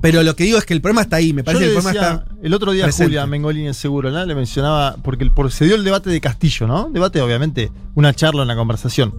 Pero 0.04 0.22
lo 0.22 0.36
que 0.36 0.44
digo 0.44 0.58
es 0.58 0.66
que 0.66 0.74
el 0.74 0.82
problema 0.82 1.02
está 1.02 1.16
ahí, 1.16 1.32
me 1.32 1.46
parece 1.46 1.64
que 1.64 1.70
el 1.70 1.82
problema 1.82 1.94
decía, 1.94 2.24
está... 2.26 2.36
el 2.46 2.54
otro 2.54 2.72
día 2.74 2.84
presente. 2.84 3.06
Julia 3.06 3.26
Mengolini 3.26 3.68
en 3.68 3.74
Seguro, 3.74 4.12
¿no? 4.12 4.26
le 4.26 4.36
mencionaba, 4.36 4.98
porque 5.02 5.24
el- 5.24 5.32
se 5.52 5.64
dio 5.64 5.76
el 5.76 5.84
debate 5.86 6.10
de 6.10 6.20
Castillo, 6.20 6.68
¿no? 6.68 6.90
Debate, 6.92 7.22
obviamente, 7.22 7.72
una 7.96 8.14
charla, 8.14 8.44
una 8.44 8.56
conversación. 8.56 9.14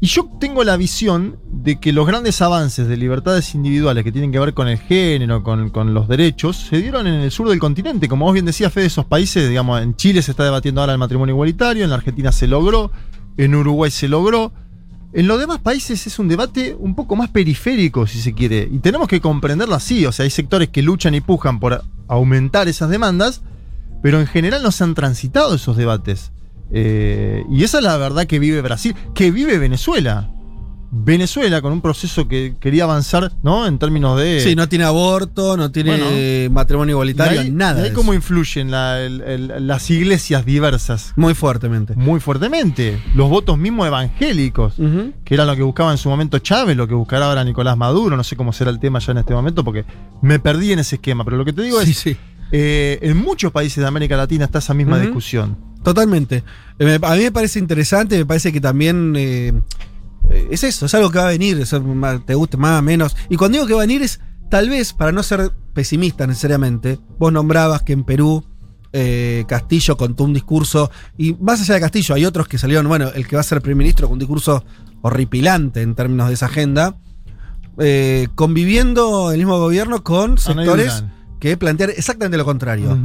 Y 0.00 0.06
yo 0.06 0.30
tengo 0.40 0.64
la 0.64 0.76
visión 0.78 1.36
de 1.52 1.78
que 1.78 1.92
los 1.92 2.06
grandes 2.06 2.40
avances 2.40 2.88
de 2.88 2.96
libertades 2.96 3.54
individuales 3.54 4.02
que 4.02 4.10
tienen 4.12 4.32
que 4.32 4.38
ver 4.38 4.54
con 4.54 4.66
el 4.68 4.78
género, 4.78 5.42
con, 5.42 5.68
con 5.70 5.92
los 5.92 6.08
derechos, 6.08 6.56
se 6.56 6.80
dieron 6.80 7.06
en 7.06 7.14
el 7.20 7.30
sur 7.30 7.48
del 7.50 7.58
continente. 7.58 8.08
Como 8.08 8.24
vos 8.24 8.32
bien 8.32 8.46
decías, 8.46 8.72
Fede, 8.72 8.86
esos 8.86 9.04
países, 9.04 9.46
digamos, 9.48 9.82
en 9.82 9.94
Chile 9.96 10.22
se 10.22 10.30
está 10.30 10.44
debatiendo 10.44 10.80
ahora 10.80 10.94
el 10.94 10.98
matrimonio 10.98 11.34
igualitario, 11.34 11.84
en 11.84 11.90
la 11.90 11.96
Argentina 11.96 12.32
se 12.32 12.46
logró, 12.46 12.92
en 13.36 13.54
Uruguay 13.54 13.90
se 13.90 14.08
logró. 14.08 14.52
En 15.12 15.26
los 15.26 15.40
demás 15.40 15.60
países 15.60 16.06
es 16.06 16.18
un 16.18 16.28
debate 16.28 16.76
un 16.78 16.94
poco 16.94 17.16
más 17.16 17.30
periférico, 17.30 18.06
si 18.06 18.20
se 18.20 18.34
quiere, 18.34 18.68
y 18.70 18.78
tenemos 18.78 19.08
que 19.08 19.20
comprenderlo 19.20 19.74
así. 19.74 20.04
O 20.04 20.12
sea, 20.12 20.24
hay 20.24 20.30
sectores 20.30 20.68
que 20.68 20.82
luchan 20.82 21.14
y 21.14 21.20
pujan 21.20 21.60
por 21.60 21.82
aumentar 22.08 22.68
esas 22.68 22.90
demandas, 22.90 23.40
pero 24.02 24.20
en 24.20 24.26
general 24.26 24.62
no 24.62 24.70
se 24.70 24.84
han 24.84 24.94
transitado 24.94 25.54
esos 25.54 25.76
debates. 25.76 26.30
Eh, 26.70 27.42
y 27.50 27.64
esa 27.64 27.78
es 27.78 27.84
la 27.84 27.96
verdad 27.96 28.26
que 28.26 28.38
vive 28.38 28.60
Brasil, 28.60 28.94
que 29.14 29.30
vive 29.30 29.58
Venezuela. 29.58 30.30
Venezuela 30.90 31.60
con 31.60 31.72
un 31.72 31.80
proceso 31.82 32.26
que 32.28 32.54
quería 32.58 32.84
avanzar, 32.84 33.30
¿no? 33.42 33.66
En 33.66 33.78
términos 33.78 34.18
de. 34.18 34.40
Sí, 34.40 34.56
no 34.56 34.68
tiene 34.68 34.84
aborto, 34.84 35.56
no 35.56 35.70
tiene 35.70 35.98
Bueno. 35.98 36.54
matrimonio 36.54 36.94
igualitario, 36.94 37.40
ahí- 37.42 37.50
nada. 37.50 37.86
y 37.86 37.92
cómo 37.92 38.14
influyen 38.14 38.70
la- 38.70 39.00
el- 39.00 39.20
el- 39.20 39.66
las 39.66 39.90
iglesias 39.90 40.46
diversas 40.46 41.12
Muy 41.16 41.34
fuertemente. 41.34 41.94
muy 41.94 42.20
fuertemente. 42.20 42.98
Los 43.14 43.28
votos 43.28 43.58
mismos 43.58 43.86
evangélicos 43.86 44.74
que 45.24 45.34
era 45.34 45.44
lo 45.44 45.54
que 45.56 45.62
buscaba 45.62 45.92
en 45.92 45.98
su 45.98 46.08
momento 46.08 46.38
Chávez, 46.38 46.76
lo 46.76 46.88
que 46.88 46.94
buscará 46.94 47.26
ahora 47.26 47.44
Nicolás 47.44 47.76
Maduro, 47.76 48.16
no 48.16 48.24
sé 48.24 48.34
cómo 48.36 48.52
será 48.52 48.70
el 48.70 48.78
tema 48.80 48.98
ya 48.98 49.12
en 49.12 49.18
este 49.18 49.34
momento, 49.34 49.62
porque 49.64 49.84
me 50.22 50.38
perdí 50.38 50.72
en 50.72 50.78
ese 50.78 50.96
esquema, 50.96 51.24
pero 51.24 51.36
lo 51.36 51.44
que 51.44 51.52
te 51.52 51.62
digo 51.62 51.80
Sí, 51.82 51.90
es, 51.90 51.96
sí, 51.98 52.16
eh, 52.50 52.98
en 53.02 53.18
muchos 53.18 53.52
países 53.52 53.82
de 53.82 53.86
América 53.86 54.16
Latina 54.16 54.46
está 54.46 54.58
esa 54.60 54.72
misma 54.72 54.98
discusión. 54.98 55.56
totalmente. 55.82 56.42
Eh, 56.78 56.98
A 57.02 57.14
mí 57.14 57.22
me 57.24 57.32
parece 57.32 57.58
interesante, 57.58 58.16
me 58.18 58.26
parece 58.26 58.52
que 58.52 58.60
también 58.60 59.14
eh, 59.16 59.52
es 60.30 60.64
eso, 60.64 60.86
es 60.86 60.94
algo 60.94 61.10
que 61.10 61.18
va 61.18 61.26
a 61.26 61.30
venir, 61.30 61.58
eso 61.60 61.82
te 62.24 62.34
guste 62.34 62.56
más 62.56 62.78
o 62.78 62.82
menos. 62.82 63.16
Y 63.28 63.36
cuando 63.36 63.56
digo 63.56 63.66
que 63.66 63.74
va 63.74 63.82
a 63.82 63.86
venir 63.86 64.02
es, 64.02 64.20
tal 64.50 64.68
vez, 64.68 64.92
para 64.92 65.12
no 65.12 65.22
ser 65.22 65.52
pesimista 65.72 66.26
necesariamente, 66.26 66.98
vos 67.18 67.32
nombrabas 67.32 67.82
que 67.82 67.92
en 67.92 68.04
Perú 68.04 68.44
eh, 68.92 69.44
Castillo 69.46 69.96
contó 69.96 70.24
un 70.24 70.34
discurso, 70.34 70.90
y 71.16 71.34
más 71.34 71.60
allá 71.60 71.74
de 71.74 71.80
Castillo, 71.80 72.14
hay 72.14 72.24
otros 72.24 72.48
que 72.48 72.58
salieron, 72.58 72.88
bueno, 72.88 73.08
el 73.14 73.26
que 73.26 73.36
va 73.36 73.40
a 73.40 73.44
ser 73.44 73.60
primer 73.60 73.76
ministro 73.76 74.06
con 74.06 74.14
un 74.14 74.18
discurso 74.18 74.64
horripilante 75.02 75.82
en 75.82 75.94
términos 75.94 76.28
de 76.28 76.34
esa 76.34 76.46
agenda, 76.46 76.96
eh, 77.78 78.28
conviviendo 78.34 79.30
el 79.30 79.38
mismo 79.38 79.58
gobierno 79.58 80.02
con 80.02 80.38
sectores 80.38 81.04
que 81.38 81.56
plantean 81.56 81.90
exactamente 81.90 82.36
lo 82.36 82.44
contrario. 82.44 82.98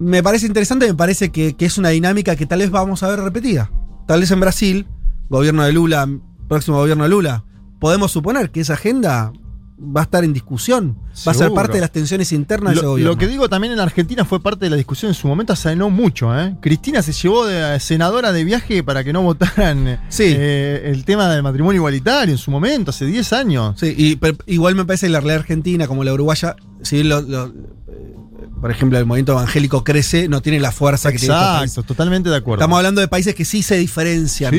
Me 0.00 0.22
parece 0.22 0.46
interesante, 0.46 0.86
me 0.86 0.94
parece 0.94 1.30
que, 1.30 1.54
que 1.54 1.66
es 1.66 1.78
una 1.78 1.90
dinámica 1.90 2.34
que 2.34 2.46
tal 2.46 2.58
vez 2.58 2.70
vamos 2.70 3.02
a 3.02 3.08
ver 3.08 3.20
repetida. 3.20 3.70
Tal 4.06 4.20
vez 4.20 4.30
en 4.32 4.40
Brasil, 4.40 4.86
gobierno 5.28 5.64
de 5.64 5.72
Lula, 5.72 6.08
próximo 6.48 6.78
gobierno 6.78 7.04
de 7.04 7.10
Lula, 7.10 7.44
podemos 7.80 8.10
suponer 8.12 8.50
que 8.50 8.60
esa 8.60 8.74
agenda 8.74 9.32
va 9.76 10.02
a 10.02 10.04
estar 10.04 10.22
en 10.22 10.32
discusión, 10.32 10.96
va 11.26 11.32
a 11.32 11.34
ser 11.34 11.52
parte 11.52 11.74
de 11.74 11.80
las 11.80 11.90
tensiones 11.90 12.30
internas 12.32 12.70
de 12.72 12.76
ese 12.76 12.84
Lo, 12.84 12.90
gobierno. 12.92 13.12
lo 13.12 13.18
que 13.18 13.26
digo 13.26 13.48
también 13.48 13.72
en 13.72 13.80
Argentina 13.80 14.24
fue 14.24 14.40
parte 14.40 14.66
de 14.66 14.70
la 14.70 14.76
discusión 14.76 15.10
en 15.10 15.14
su 15.14 15.26
momento, 15.26 15.52
hace 15.52 15.74
no 15.74 15.90
mucho. 15.90 16.38
¿eh? 16.38 16.56
Cristina 16.62 17.02
se 17.02 17.12
llevó 17.12 17.44
de 17.44 17.78
senadora 17.80 18.30
de 18.32 18.44
viaje 18.44 18.84
para 18.84 19.02
que 19.02 19.12
no 19.12 19.22
votaran 19.22 19.88
eh, 19.88 19.98
Sí. 20.08 20.24
eh, 20.36 20.82
el 20.86 21.04
tema 21.04 21.28
del 21.28 21.42
matrimonio 21.42 21.80
igualitario 21.80 22.32
en 22.32 22.38
su 22.38 22.52
momento, 22.52 22.90
hace 22.90 23.04
10 23.04 23.32
años. 23.32 23.74
Sí, 23.78 23.92
y, 23.98 24.16
pero 24.16 24.36
igual 24.46 24.76
me 24.76 24.84
parece 24.84 25.06
que 25.06 25.10
la 25.12 25.18
realidad 25.20 25.40
argentina, 25.40 25.88
como 25.88 26.04
la 26.04 26.12
uruguaya, 26.14 26.54
si 26.82 27.02
lo- 27.02 27.20
lo- 27.22 27.46
eh, 27.88 28.14
por 28.60 28.70
ejemplo 28.70 28.98
el 28.98 29.06
movimiento 29.06 29.32
evangélico 29.32 29.84
crece, 29.84 30.28
no 30.28 30.40
tiene 30.42 30.60
la 30.60 30.72
fuerza 30.72 31.12
que 31.12 31.18
tiene 31.18 31.34
países. 31.34 31.76
Exacto, 31.76 31.94
totalmente 31.94 32.30
de 32.30 32.36
acuerdo. 32.36 32.62
Estamos 32.62 32.76
hablando 32.76 33.00
de 33.00 33.08
países 33.08 33.34
que 33.34 33.44
sí 33.44 33.62
se 33.62 33.76
diferencian, 33.76 34.54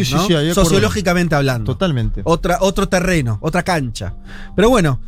sociológicamente 0.54 1.36
hablando. 1.36 1.74
Totalmente. 1.74 2.21
Otra, 2.24 2.58
otro 2.62 2.88
terreno, 2.88 3.38
otra 3.41 3.63
cancha. 3.63 4.13
Pero 4.56 4.69
bueno, 4.69 5.00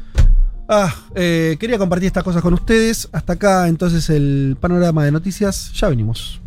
ah, 0.70 0.94
eh, 1.16 1.58
quería 1.60 1.78
compartir 1.78 2.08
estas 2.08 2.24
cosas 2.24 2.42
con 2.42 2.54
ustedes. 2.54 3.10
Hasta 3.12 3.34
acá 3.34 3.68
entonces 3.68 4.10
el 4.10 4.58
panorama 4.60 5.04
de 5.06 5.12
noticias. 5.12 5.72
Ya 5.74 5.90
venimos. 5.90 6.42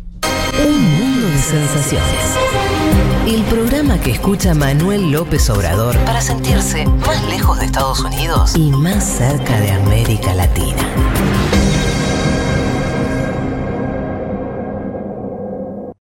Un 0.63 0.81
mundo 0.81 1.27
de 1.27 1.37
sensaciones. 1.37 2.37
El 3.27 3.43
programa 3.43 3.99
que 3.99 4.11
escucha 4.11 4.53
Manuel 4.53 5.11
López 5.11 5.49
Obrador 5.49 5.95
para 5.99 6.21
sentirse 6.21 6.85
más 6.85 7.23
lejos 7.29 7.59
de 7.59 7.65
Estados 7.65 8.01
Unidos 8.01 8.55
y 8.55 8.71
más 8.71 9.03
cerca 9.03 9.59
de 9.59 9.71
América 9.71 10.33
Latina. 10.33 10.83